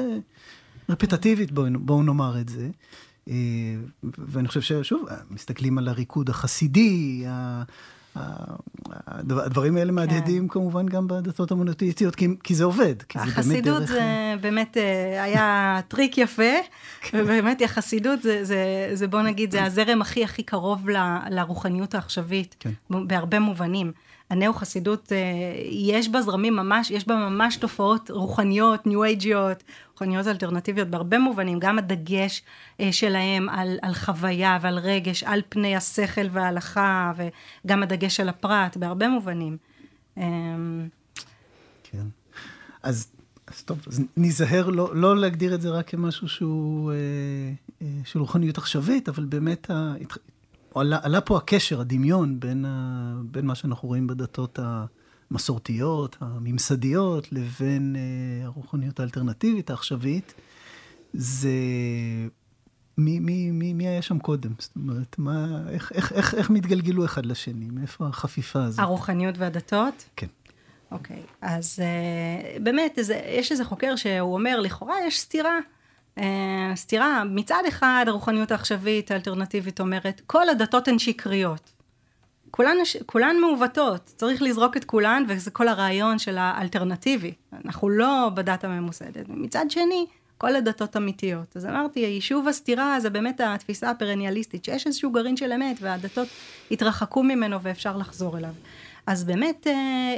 רפטטיבית, 0.89 1.51
בואו 1.51 1.67
בוא 1.79 2.03
נאמר 2.03 2.41
את 2.41 2.49
זה. 2.49 2.69
Uh, 3.27 3.31
ואני 4.03 4.47
חושב 4.47 4.61
ששוב, 4.61 5.05
מסתכלים 5.29 5.77
על 5.77 5.87
הריקוד 5.87 6.29
החסידי, 6.29 7.25
הדברים 9.29 9.77
האלה 9.77 9.91
מהדהדים 9.91 10.47
כן. 10.47 10.53
כמובן 10.53 10.85
גם 10.85 11.07
בדתות 11.07 11.51
המונותאיסטיות, 11.51 12.15
כי, 12.15 12.27
כי 12.43 12.55
זה 12.55 12.63
עובד, 12.63 13.01
כי 13.01 13.19
זה 13.19 13.25
באמת 13.25 13.35
דרך... 13.35 13.39
החסידות 13.39 13.87
זה 13.87 14.33
באמת 14.41 14.77
אה, 14.77 15.23
היה 15.23 15.79
טריק 15.87 16.17
יפה, 16.17 16.53
כן. 17.01 17.21
ובאמת 17.21 17.61
החסידות 17.61 18.21
זה, 18.21 18.43
זה, 18.43 18.89
זה 18.93 19.07
בוא 19.07 19.21
נגיד, 19.21 19.51
זה 19.51 19.63
הזרם 19.63 20.01
הכי 20.01 20.23
הכי 20.23 20.43
קרוב 20.43 20.89
ל, 20.89 20.97
לרוחניות 21.29 21.95
העכשווית, 21.95 22.55
כן. 22.59 22.71
בהרבה 22.89 23.39
מובנים. 23.39 23.91
הנאו-חסידות, 24.29 25.11
אה, 25.11 25.17
יש 25.69 26.09
בה 26.09 26.21
זרמים 26.21 26.55
ממש, 26.55 26.91
יש 26.91 27.07
בה 27.07 27.15
ממש 27.15 27.55
תופעות 27.55 28.11
רוחניות, 28.11 28.87
ניו 28.87 29.03
אייג'יות, 29.03 29.63
רוחניות 29.91 30.27
אלטרנטיביות 30.27 30.87
בהרבה 30.87 31.19
מובנים, 31.19 31.59
גם 31.59 31.79
הדגש 31.79 32.41
אה, 32.79 32.91
שלהם 32.91 33.49
על, 33.49 33.77
על 33.81 33.93
חוויה 33.93 34.57
ועל 34.61 34.79
רגש, 34.79 35.23
על 35.23 35.41
פני 35.49 35.75
השכל 35.75 36.27
וההלכה, 36.31 37.11
וגם 37.15 37.83
הדגש 37.83 38.15
של 38.15 38.29
הפרט, 38.29 38.77
בהרבה 38.77 39.07
מובנים. 39.09 39.57
אמ, 40.17 40.87
כן. 41.83 42.05
אז, 42.83 43.07
אז 43.47 43.63
טוב, 43.63 43.79
אז 43.87 44.01
ניזהר 44.17 44.69
לא, 44.69 44.95
לא 44.95 45.17
להגדיר 45.17 45.55
את 45.55 45.61
זה 45.61 45.69
רק 45.69 45.89
כמשהו 45.89 46.27
שהוא 46.27 46.91
אה, 46.91 46.97
אה, 47.81 47.87
של 48.05 48.19
רוחניות 48.19 48.57
עכשווית, 48.57 49.09
אבל 49.09 49.25
באמת 49.25 49.71
עלה, 50.75 50.99
עלה 51.01 51.21
פה 51.21 51.37
הקשר, 51.37 51.81
הדמיון, 51.81 52.39
בין, 52.39 52.65
ה, 52.65 53.13
בין 53.23 53.45
מה 53.45 53.55
שאנחנו 53.55 53.87
רואים 53.87 54.07
בדתות 54.07 54.59
המסורתיות, 55.31 56.17
הממסדיות, 56.19 57.31
לבין 57.31 57.95
uh, 57.95 58.45
הרוחניות 58.45 58.99
האלטרנטיבית, 58.99 59.69
העכשווית. 59.69 60.33
זה... 61.13 61.49
מי, 62.97 63.19
מי, 63.19 63.51
מי, 63.51 63.73
מי 63.73 63.87
היה 63.87 64.01
שם 64.01 64.19
קודם? 64.19 64.51
זאת 64.59 64.75
אומרת, 64.75 65.15
מה, 65.17 65.63
איך, 65.69 65.91
איך, 65.91 66.13
איך, 66.13 66.35
איך 66.35 66.49
מתגלגלו 66.49 67.05
אחד 67.05 67.25
לשני? 67.25 67.65
מאיפה 67.71 68.07
החפיפה 68.07 68.63
הזאת? 68.63 68.79
הרוחניות 68.79 69.37
והדתות? 69.37 70.09
כן. 70.15 70.27
אוקיי, 70.91 71.17
okay, 71.17 71.29
אז 71.41 71.79
uh, 71.79 72.59
באמת, 72.63 72.97
איזה, 72.97 73.21
יש 73.27 73.51
איזה 73.51 73.65
חוקר 73.65 73.95
שהוא 73.95 74.33
אומר, 74.33 74.59
לכאורה 74.59 74.95
יש 75.07 75.19
סתירה. 75.19 75.59
אה, 76.19 76.71
סתירה. 76.75 77.23
מצד 77.23 77.63
אחד, 77.67 78.05
הרוחניות 78.07 78.51
העכשווית 78.51 79.11
האלטרנטיבית 79.11 79.79
אומרת, 79.79 80.21
כל 80.27 80.49
הדתות 80.49 80.87
הן 80.87 80.99
שקריות. 80.99 81.71
כולן, 82.51 82.75
כולן 83.05 83.35
מעוותות, 83.41 84.11
צריך 84.15 84.41
לזרוק 84.41 84.77
את 84.77 84.85
כולן, 84.85 85.23
וזה 85.27 85.51
כל 85.51 85.67
הרעיון 85.67 86.19
של 86.19 86.37
האלטרנטיבי. 86.37 87.33
אנחנו 87.65 87.89
לא 87.89 88.29
בדת 88.33 88.63
הממוסדת. 88.63 89.25
מצד 89.27 89.65
שני, 89.69 90.05
כל 90.37 90.55
הדתות 90.55 90.97
אמיתיות. 90.97 91.57
אז 91.57 91.65
אמרתי, 91.65 91.99
היישוב 91.99 92.47
הסתירה 92.47 92.99
זה 92.99 93.09
באמת 93.09 93.41
התפיסה 93.43 93.89
הפרניאליסטית, 93.89 94.65
שיש 94.65 94.87
איזשהו 94.87 95.11
גרעין 95.11 95.37
של 95.37 95.51
אמת, 95.51 95.77
והדתות 95.81 96.27
התרחקו 96.71 97.23
ממנו 97.23 97.61
ואפשר 97.61 97.97
לחזור 97.97 98.37
אליו. 98.37 98.53
אז 99.07 99.23
באמת, 99.23 99.67
אה, 99.67 100.15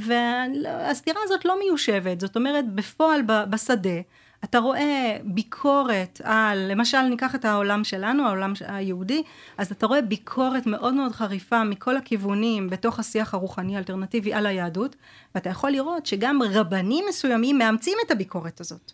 והסתירה 0.00 1.20
הזאת 1.24 1.44
לא 1.44 1.58
מיושבת, 1.58 2.20
זאת 2.20 2.36
אומרת, 2.36 2.72
בפועל 2.74 3.22
בשדה, 3.50 4.00
אתה 4.44 4.58
רואה 4.58 5.16
ביקורת 5.24 6.20
על, 6.24 6.58
למשל 6.70 7.00
ניקח 7.02 7.34
את 7.34 7.44
העולם 7.44 7.84
שלנו, 7.84 8.26
העולם 8.26 8.52
היהודי, 8.66 9.22
אז 9.58 9.72
אתה 9.72 9.86
רואה 9.86 10.02
ביקורת 10.02 10.66
מאוד 10.66 10.94
מאוד 10.94 11.12
חריפה 11.12 11.64
מכל 11.64 11.96
הכיוונים 11.96 12.70
בתוך 12.70 12.98
השיח 12.98 13.34
הרוחני 13.34 13.76
האלטרנטיבי 13.76 14.34
על 14.34 14.46
היהדות, 14.46 14.96
ואתה 15.34 15.50
יכול 15.50 15.70
לראות 15.70 16.06
שגם 16.06 16.42
רבנים 16.42 17.04
מסוימים 17.08 17.58
מאמצים 17.58 17.98
את 18.06 18.10
הביקורת 18.10 18.60
הזאת. 18.60 18.92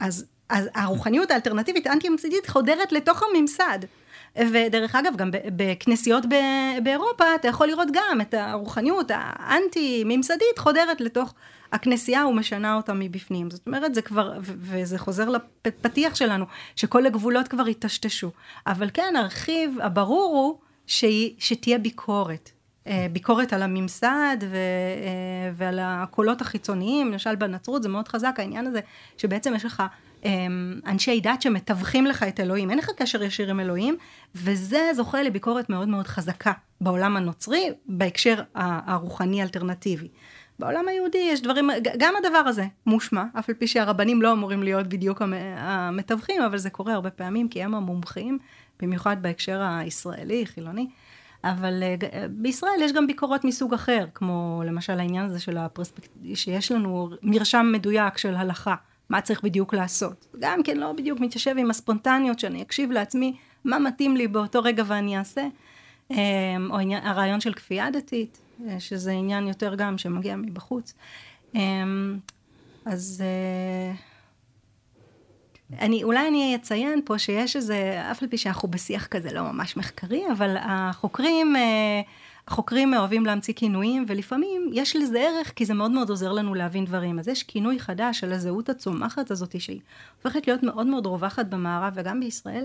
אז, 0.00 0.24
אז 0.48 0.68
הרוחניות 0.74 1.30
האלטרנטיבית 1.30 1.86
האנטי-ממסדית 1.86 2.46
חודרת 2.46 2.92
לתוך 2.92 3.22
הממסד. 3.22 3.78
ודרך 4.38 4.94
אגב, 4.94 5.16
גם 5.16 5.30
בכנסיות 5.32 6.24
באירופה, 6.82 7.24
אתה 7.34 7.48
יכול 7.48 7.66
לראות 7.66 7.88
גם 7.92 8.20
את 8.20 8.34
הרוחניות 8.34 9.10
האנטי-ממסדית 9.14 10.58
חודרת 10.58 11.00
לתוך 11.00 11.34
הכנסייה 11.72 12.26
ומשנה 12.26 12.74
אותה 12.74 12.92
מבפנים. 12.92 13.50
זאת 13.50 13.66
אומרת, 13.66 13.94
זה 13.94 14.02
כבר, 14.02 14.32
וזה 14.42 14.98
חוזר 14.98 15.28
לפתיח 15.66 16.14
שלנו, 16.14 16.44
שכל 16.76 17.06
הגבולות 17.06 17.48
כבר 17.48 17.64
היטשטשו. 17.64 18.30
אבל 18.66 18.90
כן, 18.94 19.14
הרכיב 19.16 19.76
הברור 19.82 20.34
הוא 20.34 20.58
שהיא, 20.86 21.34
שתהיה 21.38 21.78
ביקורת. 21.78 22.50
אה, 22.86 23.06
ביקורת 23.12 23.52
על 23.52 23.62
הממסד 23.62 24.36
ו, 24.40 24.56
אה, 24.56 25.50
ועל 25.54 25.78
הקולות 25.82 26.40
החיצוניים, 26.40 27.12
למשל 27.12 27.34
בנצרות 27.34 27.82
זה 27.82 27.88
מאוד 27.88 28.08
חזק 28.08 28.34
העניין 28.38 28.66
הזה, 28.66 28.80
שבעצם 29.18 29.54
יש 29.54 29.64
לך 29.64 29.82
אנשי 30.86 31.20
דת 31.20 31.42
שמתווכים 31.42 32.06
לך 32.06 32.22
את 32.22 32.40
אלוהים, 32.40 32.70
אין 32.70 32.78
לך 32.78 32.90
קשר 32.96 33.22
ישיר 33.22 33.50
עם 33.50 33.60
אלוהים, 33.60 33.96
וזה 34.34 34.90
זוכה 34.94 35.22
לביקורת 35.22 35.70
מאוד 35.70 35.88
מאוד 35.88 36.06
חזקה 36.06 36.52
בעולם 36.80 37.16
הנוצרי, 37.16 37.70
בהקשר 37.86 38.42
הרוחני 38.54 39.42
אלטרנטיבי. 39.42 40.08
בעולם 40.58 40.88
היהודי 40.88 41.18
יש 41.18 41.42
דברים, 41.42 41.70
גם 41.98 42.14
הדבר 42.18 42.38
הזה 42.38 42.66
מושמע, 42.86 43.24
אף 43.38 43.48
על 43.48 43.54
פי 43.54 43.66
שהרבנים 43.66 44.22
לא 44.22 44.32
אמורים 44.32 44.62
להיות 44.62 44.86
בדיוק 44.86 45.22
המתווכים, 45.56 46.42
אבל 46.42 46.58
זה 46.58 46.70
קורה 46.70 46.94
הרבה 46.94 47.10
פעמים, 47.10 47.48
כי 47.48 47.62
הם 47.62 47.74
המומחים, 47.74 48.38
במיוחד 48.80 49.16
בהקשר 49.22 49.62
הישראלי, 49.62 50.46
חילוני. 50.46 50.88
אבל 51.44 51.82
אה, 51.82 52.26
בישראל 52.30 52.82
יש 52.82 52.92
גם 52.92 53.06
ביקורות 53.06 53.44
מסוג 53.44 53.74
אחר, 53.74 54.06
כמו 54.14 54.62
למשל 54.66 55.00
העניין 55.00 55.24
הזה 55.24 55.40
של 55.40 55.56
הפרספקטיבה, 55.56 56.36
שיש 56.36 56.72
לנו 56.72 57.10
מרשם 57.22 57.70
מדויק 57.72 58.18
של 58.18 58.34
הלכה. 58.34 58.74
מה 59.10 59.20
צריך 59.20 59.42
בדיוק 59.42 59.74
לעשות. 59.74 60.26
גם 60.38 60.62
כן 60.62 60.76
לא 60.76 60.92
בדיוק 60.92 61.20
מתיישב 61.20 61.54
עם 61.58 61.70
הספונטניות 61.70 62.38
שאני 62.38 62.62
אקשיב 62.62 62.90
לעצמי 62.90 63.36
מה 63.64 63.78
מתאים 63.78 64.16
לי 64.16 64.28
באותו 64.28 64.62
רגע 64.62 64.82
ואני 64.86 65.18
אעשה. 65.18 65.46
אמ, 66.10 66.16
או 66.70 66.78
עניין, 66.78 67.06
הרעיון 67.06 67.40
של 67.40 67.54
כפייה 67.54 67.90
דתית, 67.90 68.38
אה, 68.68 68.80
שזה 68.80 69.12
עניין 69.12 69.48
יותר 69.48 69.74
גם 69.74 69.98
שמגיע 69.98 70.36
מבחוץ. 70.36 70.94
אמ, 71.54 72.18
אז 72.84 73.22
אה, 73.24 73.94
אני, 75.80 76.04
אולי 76.04 76.28
אני 76.28 76.56
אציין 76.56 77.00
פה 77.04 77.18
שיש 77.18 77.56
איזה, 77.56 78.02
אף 78.10 78.22
על 78.22 78.28
פי 78.28 78.38
שאנחנו 78.38 78.68
בשיח 78.68 79.06
כזה 79.06 79.32
לא 79.32 79.42
ממש 79.42 79.76
מחקרי, 79.76 80.22
אבל 80.32 80.56
החוקרים 80.60 81.56
אה, 81.56 82.00
החוקרים 82.48 82.94
אוהבים 82.94 83.26
להמציא 83.26 83.54
כינויים, 83.54 84.04
ולפעמים 84.08 84.70
יש 84.72 84.96
לזה 84.96 85.20
ערך, 85.20 85.52
כי 85.56 85.64
זה 85.64 85.74
מאוד 85.74 85.90
מאוד 85.90 86.10
עוזר 86.10 86.32
לנו 86.32 86.54
להבין 86.54 86.84
דברים. 86.84 87.18
אז 87.18 87.28
יש 87.28 87.42
כינוי 87.42 87.80
חדש 87.80 88.20
של 88.20 88.32
הזהות 88.32 88.68
הצומחת 88.68 89.30
הזאת, 89.30 89.60
שהיא 89.60 89.80
הופכת 90.16 90.46
להיות 90.46 90.62
מאוד 90.62 90.86
מאוד 90.86 91.06
רווחת 91.06 91.46
במערב 91.46 91.92
וגם 91.96 92.20
בישראל. 92.20 92.64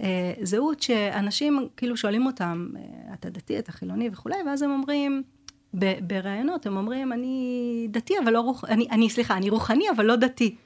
אה, 0.00 0.32
זהות 0.42 0.82
שאנשים 0.82 1.68
כאילו 1.76 1.96
שואלים 1.96 2.26
אותם, 2.26 2.68
אה, 2.76 3.14
אתה 3.14 3.30
דתי, 3.30 3.58
אתה 3.58 3.72
חילוני 3.72 4.10
וכולי, 4.12 4.36
ואז 4.46 4.62
הם 4.62 4.70
אומרים, 4.70 5.22
בראיונות 6.06 6.66
הם 6.66 6.76
אומרים, 6.76 7.12
אני 7.12 7.86
דתי 7.90 8.14
אבל 8.24 8.32
לא 8.32 8.40
רוחני, 8.40 8.74
אני, 8.74 8.88
אני 8.90 9.10
סליחה, 9.10 9.36
אני 9.36 9.50
רוחני 9.50 9.90
אבל 9.96 10.04
לא 10.04 10.16
דתי. 10.16 10.56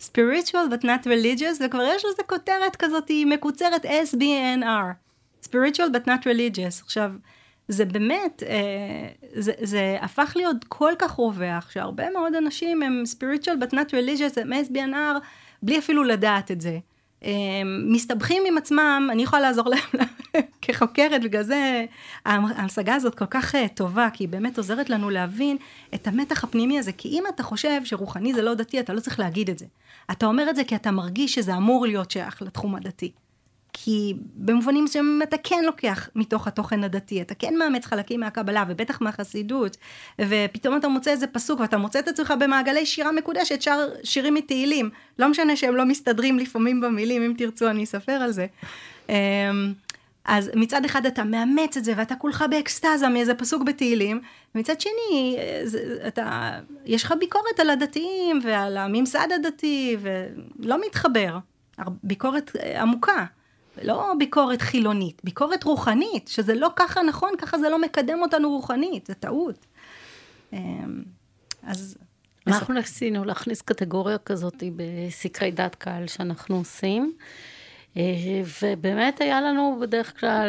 spiritual 0.00 0.68
but 0.70 0.84
not 0.84 1.04
religious, 1.04 1.64
וכבר 1.64 1.82
יש 1.82 2.04
לזה 2.04 2.22
כותרת 2.26 2.76
כזאת, 2.76 3.10
מקוצרת 3.26 3.84
SBNR. 3.84 4.94
spiritual 5.44 5.90
but 5.92 6.06
not 6.06 6.22
religious. 6.24 6.84
עכשיו, 6.84 7.12
זה 7.68 7.84
באמת, 7.84 8.42
אה, 8.46 9.08
זה, 9.34 9.52
זה 9.62 9.96
הפך 10.00 10.32
להיות 10.36 10.56
כל 10.68 10.92
כך 10.98 11.10
רווח, 11.10 11.70
שהרבה 11.70 12.10
מאוד 12.10 12.34
אנשים 12.34 12.82
הם 12.82 13.02
spiritual 13.06 13.64
but 13.64 13.72
not 13.72 13.90
religious, 13.90 14.40
הם 14.40 14.52
SBNR, 14.52 15.20
בלי 15.62 15.78
אפילו 15.78 16.02
לדעת 16.02 16.50
את 16.50 16.60
זה. 16.60 16.78
מסתבכים 17.84 18.42
עם 18.46 18.58
עצמם, 18.58 19.08
אני 19.12 19.22
יכולה 19.22 19.42
לעזור 19.42 19.68
להם 19.68 20.06
כחוקרת, 20.62 21.22
בגלל 21.22 21.42
זה 21.42 21.84
ההמשגה 22.26 22.94
הזאת 22.94 23.14
כל 23.14 23.26
כך 23.26 23.54
אה, 23.54 23.68
טובה, 23.68 24.08
כי 24.12 24.24
היא 24.24 24.28
באמת 24.28 24.58
עוזרת 24.58 24.90
לנו 24.90 25.10
להבין 25.10 25.56
את 25.94 26.06
המתח 26.06 26.44
הפנימי 26.44 26.78
הזה, 26.78 26.92
כי 26.92 27.08
אם 27.08 27.24
אתה 27.34 27.42
חושב 27.42 27.80
שרוחני 27.84 28.34
זה 28.34 28.42
לא 28.42 28.54
דתי, 28.54 28.80
אתה 28.80 28.92
לא 28.92 29.00
צריך 29.00 29.20
להגיד 29.20 29.50
את 29.50 29.58
זה. 29.58 29.66
אתה 30.10 30.26
אומר 30.26 30.50
את 30.50 30.56
זה 30.56 30.64
כי 30.64 30.76
אתה 30.76 30.90
מרגיש 30.90 31.34
שזה 31.34 31.56
אמור 31.56 31.86
להיות 31.86 32.10
שייך 32.10 32.42
לתחום 32.42 32.74
הדתי. 32.74 33.12
כי 33.72 34.14
במובנים 34.34 34.84
מסוימים 34.84 35.22
אתה 35.22 35.36
כן 35.42 35.64
לוקח 35.64 36.08
מתוך 36.14 36.46
התוכן 36.46 36.84
הדתי, 36.84 37.22
אתה 37.22 37.34
כן 37.34 37.54
מאמץ 37.58 37.86
חלקים 37.86 38.20
מהקבלה 38.20 38.64
ובטח 38.68 39.00
מהחסידות, 39.00 39.76
ופתאום 40.20 40.76
אתה 40.76 40.88
מוצא 40.88 41.10
איזה 41.10 41.26
פסוק 41.26 41.60
ואתה 41.60 41.76
מוצא 41.76 41.98
את 41.98 42.08
עצמך 42.08 42.34
במעגלי 42.40 42.86
שירה 42.86 43.12
מקודשת, 43.12 43.62
שר 43.62 43.88
שירים 44.04 44.34
מתהילים, 44.34 44.90
לא 45.18 45.28
משנה 45.28 45.56
שהם 45.56 45.76
לא 45.76 45.84
מסתדרים 45.84 46.38
לפעמים 46.38 46.80
במילים, 46.80 47.22
אם 47.22 47.34
תרצו 47.38 47.68
אני 47.68 47.84
אספר 47.84 48.12
על 48.12 48.32
זה. 48.32 48.46
אמ, 49.08 49.14
אז 50.24 50.50
מצד 50.54 50.84
אחד 50.84 51.06
אתה 51.06 51.24
מאמץ 51.24 51.76
את 51.76 51.84
זה 51.84 51.92
ואתה 51.96 52.14
כולך 52.14 52.44
באקסטזה 52.50 53.08
מאיזה 53.08 53.34
פסוק 53.34 53.62
בתהילים, 53.62 54.20
ומצד 54.54 54.80
שני, 54.80 55.38
זה, 55.64 56.04
אתה, 56.08 56.50
יש 56.86 57.04
לך 57.04 57.14
ביקורת 57.20 57.60
על 57.60 57.70
הדתיים 57.70 58.40
ועל 58.42 58.76
הממסד 58.76 59.28
הדתי, 59.34 59.96
ולא 60.00 60.86
מתחבר. 60.86 61.38
ביקורת 62.02 62.50
עמוקה. 62.76 63.24
לא 63.82 64.12
ביקורת 64.18 64.62
חילונית, 64.62 65.20
ביקורת 65.24 65.64
רוחנית, 65.64 66.28
שזה 66.28 66.54
לא 66.54 66.68
ככה 66.76 67.02
נכון, 67.02 67.30
ככה 67.38 67.58
זה 67.58 67.68
לא 67.68 67.80
מקדם 67.80 68.22
אותנו 68.22 68.50
רוחנית, 68.50 69.06
זה 69.06 69.14
טעות. 69.14 69.66
אמ, 70.52 71.02
אז... 71.62 71.96
אנחנו 72.46 72.74
ניסינו 72.74 73.24
להכניס 73.24 73.62
קטגוריה 73.62 74.18
כזאת 74.18 74.62
בסקרי 74.76 75.50
דת 75.50 75.74
קהל 75.74 76.06
שאנחנו 76.06 76.56
עושים. 76.56 77.12
אה, 77.96 78.02
ובאמת 78.62 79.20
היה 79.20 79.40
לנו 79.40 79.78
בדרך 79.80 80.20
כלל 80.20 80.48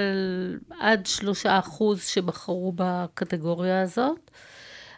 עד 0.80 1.06
שלושה 1.06 1.60
אחוז 1.60 2.04
שבחרו 2.04 2.74
בקטגוריה 2.76 3.82
הזאת. 3.82 4.32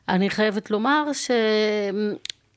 אני 0.09 0.29
חייבת 0.29 0.71
לומר 0.71 1.13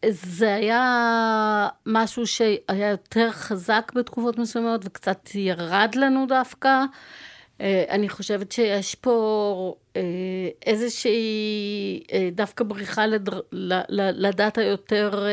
שזה 0.07 0.55
היה 0.55 1.69
משהו 1.87 2.27
שהיה 2.27 2.91
יותר 2.91 3.31
חזק 3.31 3.93
בתקופות 3.95 4.39
מסוימות 4.39 4.81
וקצת 4.85 5.29
ירד 5.35 5.95
לנו 5.95 6.27
דווקא. 6.29 6.85
אה, 7.61 7.85
אני 7.91 8.09
חושבת 8.09 8.53
שיש 8.53 8.95
פה 8.95 9.75
אה, 9.97 10.03
איזושהי 10.67 12.03
אה, 12.13 12.29
דווקא 12.33 12.65
בריחה 12.65 13.05
לדת 13.91 14.59
היותר 14.59 15.27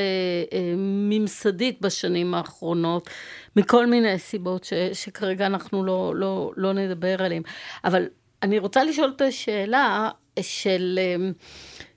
ממסדית 0.77 1.81
בשנים 1.81 2.33
האחרונות, 2.33 3.09
מכל 3.55 3.85
מיני 3.85 4.19
סיבות 4.19 4.63
ש, 4.63 4.73
שכרגע 4.93 5.45
אנחנו 5.45 5.85
לא, 5.85 6.13
לא, 6.15 6.51
לא 6.57 6.73
נדבר 6.73 7.23
עליהן. 7.23 7.43
אבל 7.83 8.07
אני 8.43 8.59
רוצה 8.59 8.83
לשאול 8.83 9.13
את 9.15 9.21
השאלה 9.21 10.09
של 10.41 10.99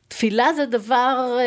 תפילה 0.09 0.53
זה 0.53 0.67
דבר 0.67 1.39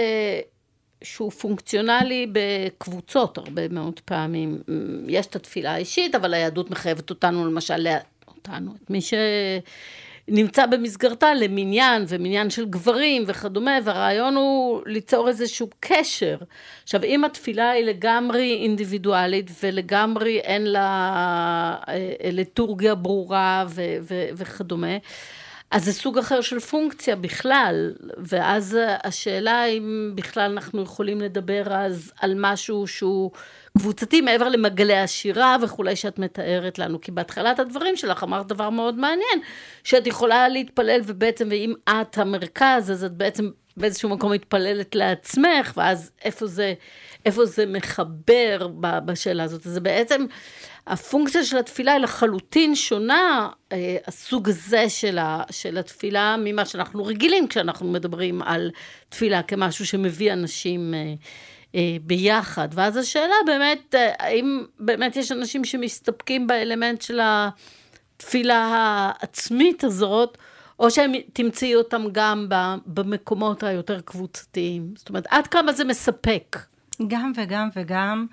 שהוא 1.04 1.32
פונקציונלי 1.32 2.28
בקבוצות 2.32 3.38
הרבה 3.38 3.68
מאוד 3.68 4.00
פעמים. 4.06 4.62
יש 5.08 5.26
את 5.26 5.36
התפילה 5.36 5.74
האישית, 5.74 6.16
אבל 6.16 6.34
היהדות 6.34 6.72
מחייבת 6.72 7.10
אותנו 7.10 7.46
למשל 7.46 7.88
אותנו, 8.28 8.72
את 8.84 8.90
מי 8.90 9.00
שנמצא 9.02 10.66
במסגרתה 10.66 11.34
למניין 11.34 12.06
ומניין 12.08 12.50
של 12.50 12.66
גברים 12.66 13.24
וכדומה, 13.28 13.78
והרעיון 13.84 14.36
הוא 14.36 14.82
ליצור 14.86 15.28
איזשהו 15.28 15.68
קשר. 15.80 16.38
עכשיו, 16.84 17.04
אם 17.04 17.24
התפילה 17.24 17.70
היא 17.70 17.86
לגמרי 17.86 18.60
אינדיבידואלית 18.64 19.52
ולגמרי 19.64 20.40
אין 20.40 20.64
לה 20.64 21.76
אה, 21.88 22.30
ליטורגיה 22.32 22.96
ברורה 22.96 23.66
ו- 23.70 23.98
ו- 24.02 24.30
וכדומה, 24.36 24.98
אז 25.72 25.86
זה 25.86 25.94
סוג 25.94 26.18
אחר 26.18 26.42
של 26.42 26.60
פונקציה 26.60 27.16
בכלל, 27.16 27.94
ואז 28.18 28.78
השאלה 29.04 29.66
אם 29.66 30.12
בכלל 30.16 30.52
אנחנו 30.52 30.82
יכולים 30.82 31.22
לדבר 31.22 31.64
אז 31.74 32.12
על 32.22 32.34
משהו 32.38 32.88
שהוא 32.88 33.32
קבוצתי 33.78 34.22
מעבר 34.22 34.50
למגלי 34.50 34.98
השירה 34.98 35.58
וכולי 35.62 35.96
שאת 35.96 36.20
מתארת 36.20 36.80
לנו, 36.80 37.02
כי 37.02 37.12
בהתחלת 37.12 37.60
הדברים 37.60 37.96
שלך 37.96 38.24
אמרת 38.24 38.48
דבר 38.48 38.70
מאוד 38.70 38.96
מעניין, 38.96 39.40
שאת 39.84 40.08
יכולה 40.08 40.50
להתפלל 40.50 41.02
ובעצם, 41.06 41.48
ואם 41.52 41.74
את 41.90 42.18
המרכז, 42.18 42.92
אז 42.92 43.04
את 43.04 43.12
בעצם 43.12 43.50
באיזשהו 43.78 44.10
מקום 44.10 44.32
מתפללת 44.32 44.96
לעצמך, 44.96 45.74
ואז 45.78 46.12
איפה 46.24 46.48
זה, 46.48 46.74
איפה 47.26 47.46
זה 47.46 47.66
מחבר 47.66 48.68
בשאלה 48.80 49.44
הזאת. 49.44 49.68
אז 49.68 49.74
זה 49.74 49.80
בעצם, 49.80 50.26
הפונקציה 50.88 51.44
של 51.44 51.58
התפילה 51.58 51.94
היא 51.94 52.02
לחלוטין 52.02 52.76
שונה, 52.76 53.50
אה, 53.72 53.98
הסוג 54.08 54.50
הזה 54.50 54.90
של, 54.90 55.18
ה, 55.18 55.44
של 55.52 55.78
התפילה, 55.78 56.36
ממה 56.40 56.66
שאנחנו 56.66 57.06
רגילים 57.06 57.48
כשאנחנו 57.48 57.92
מדברים 57.92 58.42
על 58.42 58.72
תפילה 59.10 59.44
כמשהו 59.44 59.86
שמביא 59.86 60.34
אנשים 60.34 60.94
אה, 60.94 61.14
ביחד. 62.02 62.68
ואז 62.72 62.98
השאלה 62.98 63.36
באמת, 63.46 63.96
האם 64.20 64.66
באמת 64.80 65.16
יש 65.16 65.32
אנשים 65.32 65.66
שמסתפקים 65.66 66.48
באלמנט 66.48 67.02
של 67.02 67.20
התפילה 67.24 68.58
העצמית 68.58 69.84
הזאת, 69.84 70.38
או 70.80 70.92
שהם 70.92 71.12
תמצאי 71.34 71.76
אותם 71.76 72.04
גם 72.12 72.48
במקומות 72.86 73.64
היותר 73.64 74.02
קבוצתיים. 74.02 74.94
זאת 74.96 75.10
אומרת, 75.10 75.28
עד 75.30 75.48
כמה 75.48 75.74
זה 75.74 75.84
מספק? 75.84 76.58
גם 77.08 77.32
וגם 77.36 77.70
וגם. 77.76 78.26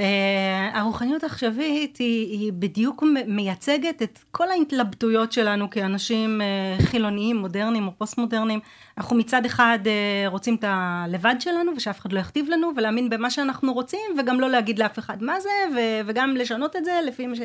אה, 0.00 0.70
הרוחניות 0.80 1.22
העכשווית 1.22 1.96
היא, 1.96 2.40
היא 2.40 2.52
בדיוק 2.52 3.04
מייצגת 3.26 4.02
את 4.02 4.18
כל 4.30 4.50
ההתלבטויות 4.50 5.32
שלנו 5.32 5.70
כאנשים 5.70 6.40
אה, 6.40 6.86
חילוניים, 6.86 7.36
מודרניים 7.36 7.86
או 7.86 7.92
פוסט 7.98 8.18
מודרניים. 8.18 8.60
אנחנו 8.98 9.16
מצד 9.16 9.44
אחד 9.44 9.78
אה, 9.86 10.28
רוצים 10.28 10.54
את 10.54 10.64
הלבד 10.66 11.34
שלנו 11.40 11.72
ושאף 11.76 12.00
אחד 12.00 12.12
לא 12.12 12.20
יכתיב 12.20 12.48
לנו 12.48 12.72
ולהאמין 12.76 13.10
במה 13.10 13.30
שאנחנו 13.30 13.72
רוצים 13.72 14.00
וגם 14.18 14.40
לא 14.40 14.50
להגיד 14.50 14.78
לאף 14.78 14.98
אחד 14.98 15.22
מה 15.22 15.40
זה 15.40 15.48
וגם 16.06 16.36
לשנות 16.36 16.76
את 16.76 16.84
זה 16.84 17.00
לפי 17.06 17.26
מה 17.26 17.36
ש... 17.36 17.40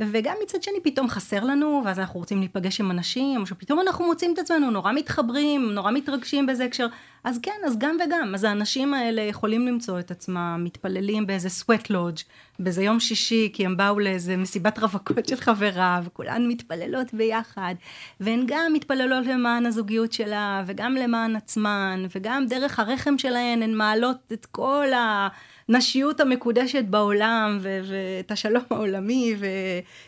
וגם 0.00 0.34
מצד 0.42 0.62
שני 0.62 0.80
פתאום 0.82 1.08
חסר 1.08 1.44
לנו, 1.44 1.82
ואז 1.84 1.98
אנחנו 1.98 2.20
רוצים 2.20 2.38
להיפגש 2.38 2.80
עם 2.80 2.90
אנשים, 2.90 3.40
או 3.40 3.46
שפתאום 3.46 3.80
אנחנו 3.80 4.06
מוצאים 4.06 4.34
את 4.34 4.38
עצמנו 4.38 4.70
נורא 4.70 4.92
מתחברים, 4.92 5.72
נורא 5.72 5.90
מתרגשים 5.90 6.46
באיזה 6.46 6.64
הקשר. 6.64 6.86
אז 7.24 7.38
כן, 7.42 7.60
אז 7.66 7.78
גם 7.78 7.96
וגם. 8.06 8.34
אז 8.34 8.44
האנשים 8.44 8.94
האלה 8.94 9.22
יכולים 9.22 9.66
למצוא 9.66 9.98
את 9.98 10.10
עצמם 10.10 10.62
מתפללים 10.64 11.26
באיזה 11.26 11.48
סוואט 11.48 11.90
לודג' 11.90 12.18
באיזה 12.58 12.82
יום 12.82 13.00
שישי, 13.00 13.50
כי 13.52 13.66
הם 13.66 13.76
באו 13.76 13.98
לאיזה 13.98 14.36
מסיבת 14.36 14.78
רווקות 14.78 15.28
של 15.28 15.36
חברה, 15.36 16.00
וכולן 16.04 16.48
מתפללות 16.48 17.14
ביחד. 17.14 17.74
והן 18.20 18.44
גם 18.46 18.72
מתפללות 18.72 19.26
למען 19.26 19.66
הזוגיות 19.66 20.12
שלה, 20.12 20.62
וגם 20.66 20.94
למען 20.94 21.36
עצמן, 21.36 22.04
וגם 22.16 22.46
דרך 22.46 22.78
הרחם 22.78 23.18
שלהן 23.18 23.62
הן 23.62 23.74
מעלות 23.74 24.32
את 24.32 24.46
כל 24.46 24.92
ה... 24.92 25.28
הנשיות 25.68 26.20
המקודשת 26.20 26.84
בעולם, 26.84 27.58
ואת 27.60 28.30
השלום 28.30 28.62
העולמי, 28.70 29.34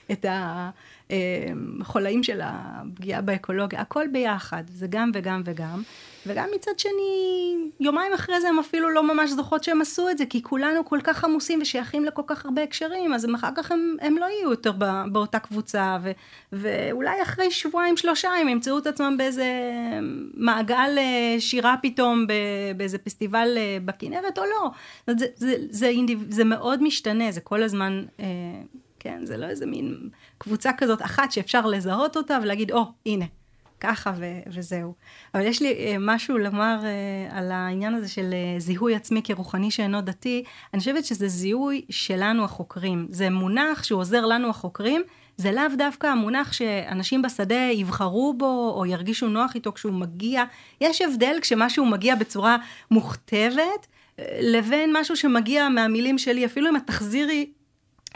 ואת 0.08 0.26
החולאים 1.80 2.22
של 2.22 2.40
הפגיעה 2.42 3.20
באקולוגיה, 3.20 3.80
הכל 3.80 4.06
ביחד, 4.12 4.64
זה 4.68 4.86
גם 4.90 5.10
וגם 5.14 5.42
וגם. 5.44 5.82
וגם 6.26 6.48
מצד 6.54 6.78
שני, 6.78 7.54
יומיים 7.80 8.12
אחרי 8.12 8.40
זה 8.40 8.48
הם 8.48 8.58
אפילו 8.58 8.90
לא 8.90 9.14
ממש 9.14 9.30
זוכות 9.30 9.64
שהם 9.64 9.80
עשו 9.80 10.10
את 10.10 10.18
זה, 10.18 10.26
כי 10.26 10.42
כולנו 10.42 10.84
כל 10.84 10.98
כך 11.04 11.24
עמוסים 11.24 11.62
ושייכים 11.62 12.04
לכל 12.04 12.22
כך 12.26 12.44
הרבה 12.44 12.62
הקשרים, 12.62 13.14
אז 13.14 13.26
אחר 13.34 13.50
כך 13.56 13.72
הם, 13.72 13.96
הם 14.00 14.18
לא 14.18 14.24
יהיו 14.24 14.50
יותר 14.50 14.72
באותה 15.12 15.38
קבוצה, 15.38 15.98
ו, 16.02 16.10
ואולי 16.52 17.22
אחרי 17.22 17.50
שבועיים 17.50 17.96
שלושה 17.96 18.30
הם 18.30 18.48
ימצאו 18.48 18.78
את 18.78 18.86
עצמם 18.86 19.14
באיזה 19.18 19.46
מעגל 20.34 20.98
אה, 20.98 21.36
שירה 21.38 21.74
פתאום, 21.82 22.26
באיזה 22.76 22.98
פסטיבל 22.98 23.54
אה, 23.56 23.78
בכנרת 23.84 24.38
או 24.38 24.44
לא. 24.44 24.70
זה, 25.06 25.14
זה, 25.18 25.26
זה, 25.36 25.56
זה, 25.70 25.92
זה 26.28 26.44
מאוד 26.44 26.82
משתנה, 26.82 27.32
זה 27.32 27.40
כל 27.40 27.62
הזמן... 27.62 28.04
אה, 28.20 28.24
כן, 29.04 29.26
זה 29.26 29.36
לא 29.36 29.46
איזה 29.46 29.66
מין 29.66 30.08
קבוצה 30.38 30.70
כזאת 30.72 31.02
אחת 31.02 31.32
שאפשר 31.32 31.66
לזהות 31.66 32.16
אותה 32.16 32.38
ולהגיד, 32.42 32.72
או, 32.72 32.82
oh, 32.82 32.86
הנה, 33.06 33.24
ככה 33.84 34.12
ו- 34.16 34.40
וזהו. 34.46 34.94
אבל 35.34 35.46
יש 35.46 35.62
לי 35.62 35.72
uh, 35.72 35.98
משהו 36.00 36.38
לומר 36.38 36.78
uh, 36.82 37.34
על 37.34 37.52
העניין 37.52 37.94
הזה 37.94 38.08
של 38.08 38.30
uh, 38.30 38.60
זיהוי 38.60 38.94
עצמי 38.94 39.20
כרוחני 39.24 39.70
שאינו 39.70 40.00
דתי. 40.00 40.44
אני 40.74 40.78
חושבת 40.78 41.04
שזה 41.04 41.28
זיהוי 41.28 41.84
שלנו 41.90 42.44
החוקרים. 42.44 43.06
זה 43.10 43.30
מונח 43.30 43.84
שהוא 43.84 44.00
עוזר 44.00 44.26
לנו 44.26 44.48
החוקרים. 44.48 45.02
זה 45.36 45.52
לאו 45.52 45.64
דווקא 45.78 46.06
המונח 46.06 46.52
שאנשים 46.52 47.22
בשדה 47.22 47.68
יבחרו 47.72 48.34
בו 48.36 48.74
או 48.76 48.86
ירגישו 48.86 49.28
נוח 49.28 49.54
איתו 49.54 49.72
כשהוא 49.72 49.92
מגיע. 49.92 50.44
יש 50.80 51.02
הבדל 51.02 51.36
כשמשהו 51.40 51.86
מגיע 51.86 52.14
בצורה 52.14 52.56
מוכתבת 52.90 53.86
לבין 54.40 54.90
משהו 54.96 55.16
שמגיע 55.16 55.68
מהמילים 55.68 56.18
שלי, 56.18 56.46
אפילו 56.46 56.70
אם 56.70 56.76
את 56.76 56.82
תחזירי 56.86 57.50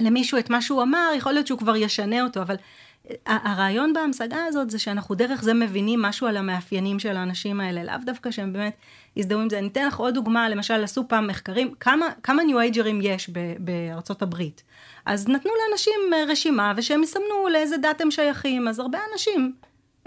למישהו 0.00 0.38
את 0.38 0.50
מה 0.50 0.62
שהוא 0.62 0.83
אמר, 0.83 1.11
יכול 1.16 1.33
להיות 1.33 1.46
שהוא 1.46 1.59
כבר 1.59 1.76
ישנה 1.76 2.22
אותו, 2.24 2.42
אבל 2.42 2.57
הרעיון 3.26 3.92
בהמשגה 3.92 4.44
הזאת 4.44 4.70
זה 4.70 4.78
שאנחנו 4.78 5.14
דרך 5.14 5.42
זה 5.42 5.54
מבינים 5.54 6.02
משהו 6.02 6.26
על 6.26 6.36
המאפיינים 6.36 6.98
של 6.98 7.16
האנשים 7.16 7.60
האלה, 7.60 7.84
לאו 7.84 7.94
דווקא 8.04 8.30
שהם 8.30 8.52
באמת 8.52 8.76
יזדהו 9.16 9.40
עם 9.40 9.50
זה. 9.50 9.58
אני 9.58 9.68
אתן 9.68 9.86
לך 9.86 9.96
עוד 9.96 10.14
דוגמה, 10.14 10.48
למשל 10.48 10.84
עשו 10.84 11.08
פעם 11.08 11.26
מחקרים, 11.26 11.74
כמה, 11.80 12.06
כמה 12.22 12.44
ניו 12.44 12.58
אייג'רים 12.60 13.00
יש 13.02 13.30
בארצות 13.58 14.22
הברית. 14.22 14.62
אז 15.06 15.28
נתנו 15.28 15.52
לאנשים 15.62 16.28
רשימה 16.28 16.72
ושהם 16.76 17.02
יסמנו 17.02 17.48
לאיזה 17.52 17.76
דת 17.76 18.00
הם 18.00 18.10
שייכים, 18.10 18.68
אז 18.68 18.78
הרבה 18.78 18.98
אנשים 19.12 19.52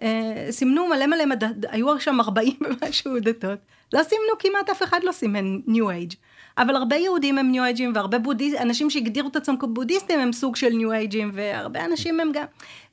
אה, 0.02 0.48
סימנו 0.52 0.88
מלא 0.88 1.08
מלא, 1.08 1.26
מד... 1.26 1.44
היו 1.66 2.00
שם 2.00 2.20
40 2.20 2.54
ומשהו 2.62 3.20
דתות, 3.20 3.60
לא 3.94 4.04
סימנו 4.04 4.38
כמעט 4.40 4.70
אף 4.70 4.84
אחד 4.84 5.00
לא 5.04 5.12
סימן 5.12 5.60
ניו 5.68 5.90
אייג'. 5.90 6.14
אבל 6.62 6.76
הרבה 6.76 6.96
יהודים 6.96 7.38
הם 7.38 7.52
ניו 7.52 7.64
אייג'ים 7.64 7.92
והרבה 7.96 8.20
בודיס, 8.20 8.54
אנשים 8.62 8.90
שהגדירו 8.90 9.28
את 9.28 9.36
עצמם 9.36 9.58
כבודהיסטים 9.58 10.20
הם 10.20 10.32
סוג 10.32 10.56
של 10.56 10.70
ניו 10.70 10.92
אייג'ים 10.92 11.32
והרבה 11.34 11.86
אנשים 11.86 12.20
הם 12.20 12.32
גם, 12.34 12.46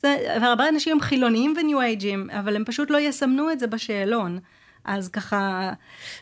והרבה 0.02 0.68
אנשים 0.68 0.92
הם 0.92 1.00
חילוניים 1.00 1.54
וניו 1.60 1.80
אייג'ים 1.80 2.30
אבל 2.30 2.56
הם 2.56 2.64
פשוט 2.64 2.90
לא 2.90 2.98
יסמנו 2.98 3.50
את 3.50 3.58
זה 3.58 3.66
בשאלון. 3.66 4.38
אז 4.84 5.08
ככה, 5.08 5.72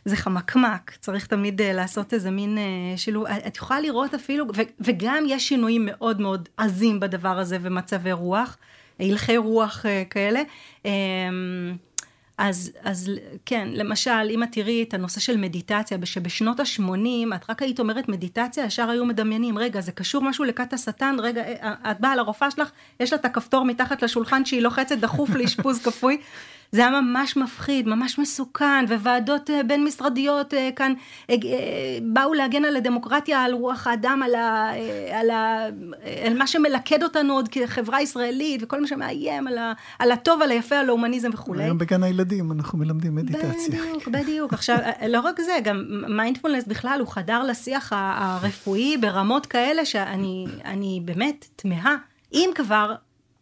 זה 0.04 0.16
חמקמק, 0.16 0.90
צריך 1.00 1.26
תמיד 1.26 1.60
uh, 1.60 1.64
לעשות 1.64 2.14
איזה 2.14 2.30
מין 2.30 2.58
uh, 2.58 2.98
שילוב, 2.98 3.26
את 3.26 3.56
יכולה 3.56 3.80
לראות 3.80 4.14
אפילו, 4.14 4.46
ו, 4.56 4.60
וגם 4.80 5.24
יש 5.28 5.48
שינויים 5.48 5.82
מאוד 5.86 6.20
מאוד 6.20 6.48
עזים 6.56 7.00
בדבר 7.00 7.38
הזה 7.38 7.58
ומצבי 7.60 8.12
רוח, 8.12 8.56
הלכי 9.00 9.36
רוח 9.36 9.84
כאלה. 10.10 10.42
אז, 12.38 12.72
אז 12.82 13.10
כן, 13.46 13.68
למשל, 13.72 14.30
אם 14.30 14.42
את 14.42 14.52
תראי 14.52 14.82
את 14.82 14.94
הנושא 14.94 15.20
של 15.20 15.36
מדיטציה, 15.36 15.98
שבשנות 16.04 16.60
ה-80, 16.60 17.34
את 17.34 17.50
רק 17.50 17.62
היית 17.62 17.80
אומרת 17.80 18.08
מדיטציה, 18.08 18.64
ישר 18.64 18.90
היו 18.90 19.04
מדמיינים, 19.04 19.58
רגע, 19.58 19.80
זה 19.80 19.92
קשור 19.92 20.22
משהו 20.22 20.44
לכת 20.44 20.72
השטן, 20.72 21.16
רגע, 21.18 21.42
את 21.90 22.00
באה 22.00 22.16
לרופאה 22.16 22.50
שלך, 22.50 22.70
יש 23.00 23.12
לה 23.12 23.18
את 23.18 23.24
הכפתור 23.24 23.64
מתחת 23.64 24.02
לשולחן 24.02 24.44
שהיא 24.44 24.60
לוחצת 24.60 24.98
דחוף 24.98 25.30
לאשפוז 25.30 25.82
כפוי. 25.84 26.18
זה 26.72 26.80
היה 26.80 27.00
ממש 27.00 27.36
מפחיד, 27.36 27.88
ממש 27.88 28.18
מסוכן, 28.18 28.84
וועדות 28.88 29.50
אה, 29.50 29.62
בין 29.62 29.84
משרדיות 29.84 30.54
אה, 30.54 30.70
כאן 30.76 30.92
אה, 31.30 31.36
באו 32.02 32.34
להגן 32.34 32.64
על 32.64 32.76
הדמוקרטיה, 32.76 33.42
על 33.42 33.52
רוח 33.52 33.86
האדם, 33.86 34.20
על, 34.24 34.34
ה, 34.34 34.72
על, 35.12 35.30
ה, 35.30 35.66
על 36.26 36.38
מה 36.38 36.46
שמלכד 36.46 37.02
אותנו 37.02 37.32
עוד 37.32 37.48
כחברה 37.48 38.02
ישראלית, 38.02 38.62
וכל 38.62 38.80
מה 38.80 38.86
שמאיים 38.86 39.46
על, 39.46 39.58
ה, 39.58 39.72
על 39.98 40.12
הטוב, 40.12 40.42
על 40.42 40.50
היפה, 40.50 40.76
על 40.76 40.88
ההומניזם 40.88 41.30
וכולי. 41.32 41.64
היום 41.64 41.78
בגן 41.78 42.02
הילדים 42.02 42.52
אנחנו 42.52 42.78
מלמדים 42.78 43.14
מדיטציה. 43.14 43.68
בדיוק, 43.68 44.08
בדיוק. 44.08 44.52
עכשיו, 44.52 44.78
לא 45.08 45.20
רק 45.20 45.40
זה, 45.40 45.52
גם 45.64 45.84
מיינדפולנס 46.08 46.64
בכלל 46.66 47.00
הוא 47.00 47.08
חדר 47.08 47.42
לשיח 47.42 47.92
הרפואי 47.96 48.96
ברמות 48.96 49.46
כאלה 49.46 49.84
שאני 49.84 51.00
באמת 51.04 51.46
תמהה. 51.56 51.96
אם 52.32 52.50
כבר 52.54 52.94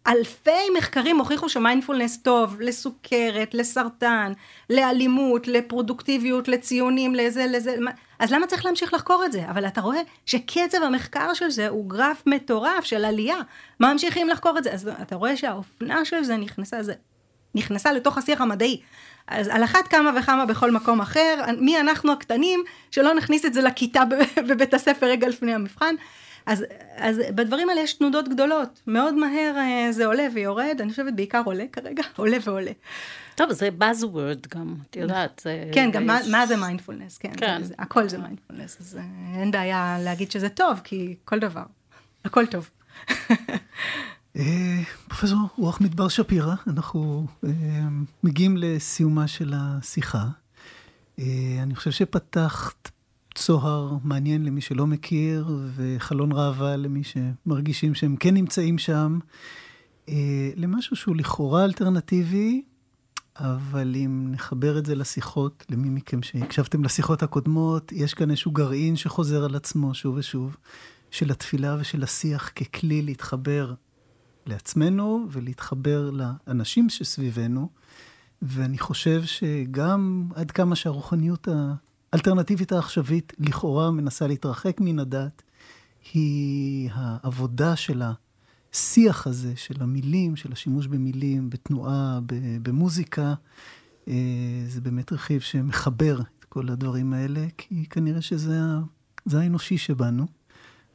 אלפי 0.06 0.70
מחקרים 0.78 1.18
הוכיחו 1.18 1.48
שמיינדפולנס 1.48 2.18
טוב 2.22 2.60
לסוכרת, 2.60 3.54
לסרטן, 3.54 4.32
לאלימות, 4.70 5.48
לפרודוקטיביות, 5.48 6.48
לציונים, 6.48 7.14
לזה, 7.14 7.46
לזה, 7.46 7.76
אז 8.18 8.32
למה 8.32 8.46
צריך 8.46 8.64
להמשיך 8.64 8.94
לחקור 8.94 9.24
את 9.24 9.32
זה? 9.32 9.50
אבל 9.50 9.66
אתה 9.66 9.80
רואה 9.80 10.00
שקצב 10.26 10.82
המחקר 10.82 11.34
של 11.34 11.50
זה 11.50 11.68
הוא 11.68 11.90
גרף 11.90 12.22
מטורף 12.26 12.84
של 12.84 13.04
עלייה. 13.04 13.36
מה 13.80 13.92
ממשיכים 13.92 14.28
לחקור 14.28 14.58
את 14.58 14.64
זה? 14.64 14.72
אז 14.72 14.90
אתה 15.02 15.16
רואה 15.16 15.36
שהאופנה 15.36 16.04
של 16.04 16.24
זה 16.24 16.36
נכנסה, 16.36 16.82
זה 16.82 16.92
נכנסה 17.54 17.92
לתוך 17.92 18.18
השיח 18.18 18.40
המדעי. 18.40 18.80
אז 19.26 19.48
על 19.48 19.64
אחת 19.64 19.88
כמה 19.88 20.10
וכמה 20.16 20.46
בכל 20.46 20.70
מקום 20.70 21.00
אחר, 21.00 21.44
מי 21.60 21.80
אנחנו 21.80 22.12
הקטנים 22.12 22.64
שלא 22.90 23.14
נכניס 23.14 23.44
את 23.44 23.54
זה 23.54 23.62
לכיתה 23.62 24.02
בבית 24.48 24.74
הספר 24.74 25.06
רגע 25.06 25.28
לפני 25.28 25.54
המבחן. 25.54 25.94
אז, 26.46 26.64
אז 26.96 27.20
בדברים 27.34 27.68
האלה 27.68 27.80
יש 27.80 27.92
תנודות 27.92 28.28
גדולות, 28.28 28.80
מאוד 28.86 29.14
מהר 29.14 29.54
אה, 29.56 29.92
זה 29.92 30.06
עולה 30.06 30.26
ויורד, 30.34 30.76
אני 30.80 30.90
חושבת 30.90 31.14
בעיקר 31.14 31.42
עולה 31.44 31.64
כרגע, 31.72 32.02
עולה 32.16 32.36
ועולה. 32.44 32.70
טוב, 33.34 33.52
זה 33.52 33.68
Buzzword 33.78 34.48
גם, 34.54 34.74
את 34.90 34.96
יודעת. 34.96 35.40
זה, 35.44 35.70
כן, 35.72 35.90
גם 35.90 36.06
מה, 36.06 36.18
מה 36.30 36.46
זה 36.46 36.56
מיינדפולנס, 36.56 37.18
כן, 37.18 37.32
כן. 37.36 37.62
זה, 37.62 37.68
זה, 37.68 37.74
הכל 37.78 38.08
זה 38.08 38.18
מיינדפולנס, 38.18 38.80
אז 38.80 38.96
אה, 38.96 39.40
אין 39.40 39.50
בעיה 39.50 39.96
להגיד 40.00 40.30
שזה 40.30 40.48
טוב, 40.48 40.80
כי 40.84 41.16
כל 41.24 41.38
דבר, 41.38 41.64
הכל 42.24 42.46
טוב. 42.46 42.70
אה, 44.36 44.82
פרופסור 45.08 45.38
רוח 45.58 45.80
מדבר 45.80 46.08
שפירא, 46.08 46.54
אנחנו 46.66 47.26
מגיעים 48.22 48.56
לסיומה 48.56 49.28
של 49.28 49.52
השיחה. 49.56 50.24
אני 51.62 51.74
חושב 51.74 51.90
שפתחת 51.90 52.90
צוהר 53.34 53.96
מעניין 54.04 54.44
למי 54.44 54.60
שלא 54.60 54.86
מכיר, 54.86 55.58
וחלון 55.74 56.32
ראווה 56.32 56.76
למי 56.76 57.02
שמרגישים 57.04 57.94
שהם 57.94 58.16
כן 58.16 58.34
נמצאים 58.34 58.78
שם, 58.78 59.18
אה, 60.08 60.50
למשהו 60.56 60.96
שהוא 60.96 61.16
לכאורה 61.16 61.64
אלטרנטיבי, 61.64 62.62
אבל 63.36 63.94
אם 63.96 64.28
נחבר 64.30 64.78
את 64.78 64.86
זה 64.86 64.94
לשיחות, 64.94 65.64
למי 65.70 65.88
מכם 65.88 66.22
שהקשבתם 66.22 66.84
לשיחות 66.84 67.22
הקודמות, 67.22 67.92
יש 67.92 68.14
כאן 68.14 68.30
איזשהו 68.30 68.50
גרעין 68.50 68.96
שחוזר 68.96 69.44
על 69.44 69.54
עצמו 69.54 69.94
שוב 69.94 70.16
ושוב, 70.16 70.56
של 71.10 71.30
התפילה 71.30 71.76
ושל 71.80 72.02
השיח 72.02 72.48
ככלי 72.48 73.02
להתחבר 73.02 73.74
לעצמנו 74.46 75.26
ולהתחבר 75.30 76.10
לאנשים 76.10 76.88
שסביבנו. 76.88 77.68
ואני 78.42 78.78
חושב 78.78 79.22
שגם 79.24 80.28
עד 80.34 80.50
כמה 80.50 80.76
שהרוחניות 80.76 81.48
האלטרנטיבית 82.14 82.72
העכשווית 82.72 83.32
לכאורה 83.38 83.90
מנסה 83.90 84.26
להתרחק 84.26 84.76
מן 84.80 84.98
הדת, 84.98 85.42
היא 86.12 86.90
העבודה 86.92 87.76
של 87.76 88.02
השיח 88.72 89.26
הזה, 89.26 89.52
של 89.56 89.82
המילים, 89.82 90.36
של 90.36 90.52
השימוש 90.52 90.86
במילים, 90.86 91.50
בתנועה, 91.50 92.18
במוזיקה. 92.62 93.34
אה, 94.08 94.14
זה 94.68 94.80
באמת 94.80 95.12
רכיב 95.12 95.40
שמחבר 95.40 96.20
את 96.20 96.44
כל 96.44 96.68
הדברים 96.68 97.12
האלה, 97.12 97.46
כי 97.58 97.86
כנראה 97.90 98.22
שזה 98.22 98.58
האנושי 99.32 99.78
שבנו. 99.78 100.26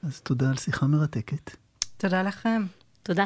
אז 0.04 0.22
תודה 0.22 0.50
על 0.50 0.58
שיחה 0.58 0.88
מרתקת. 0.88 1.52
תודה 1.98 2.24
לכם. 2.24 2.66
תודה. 3.04 3.26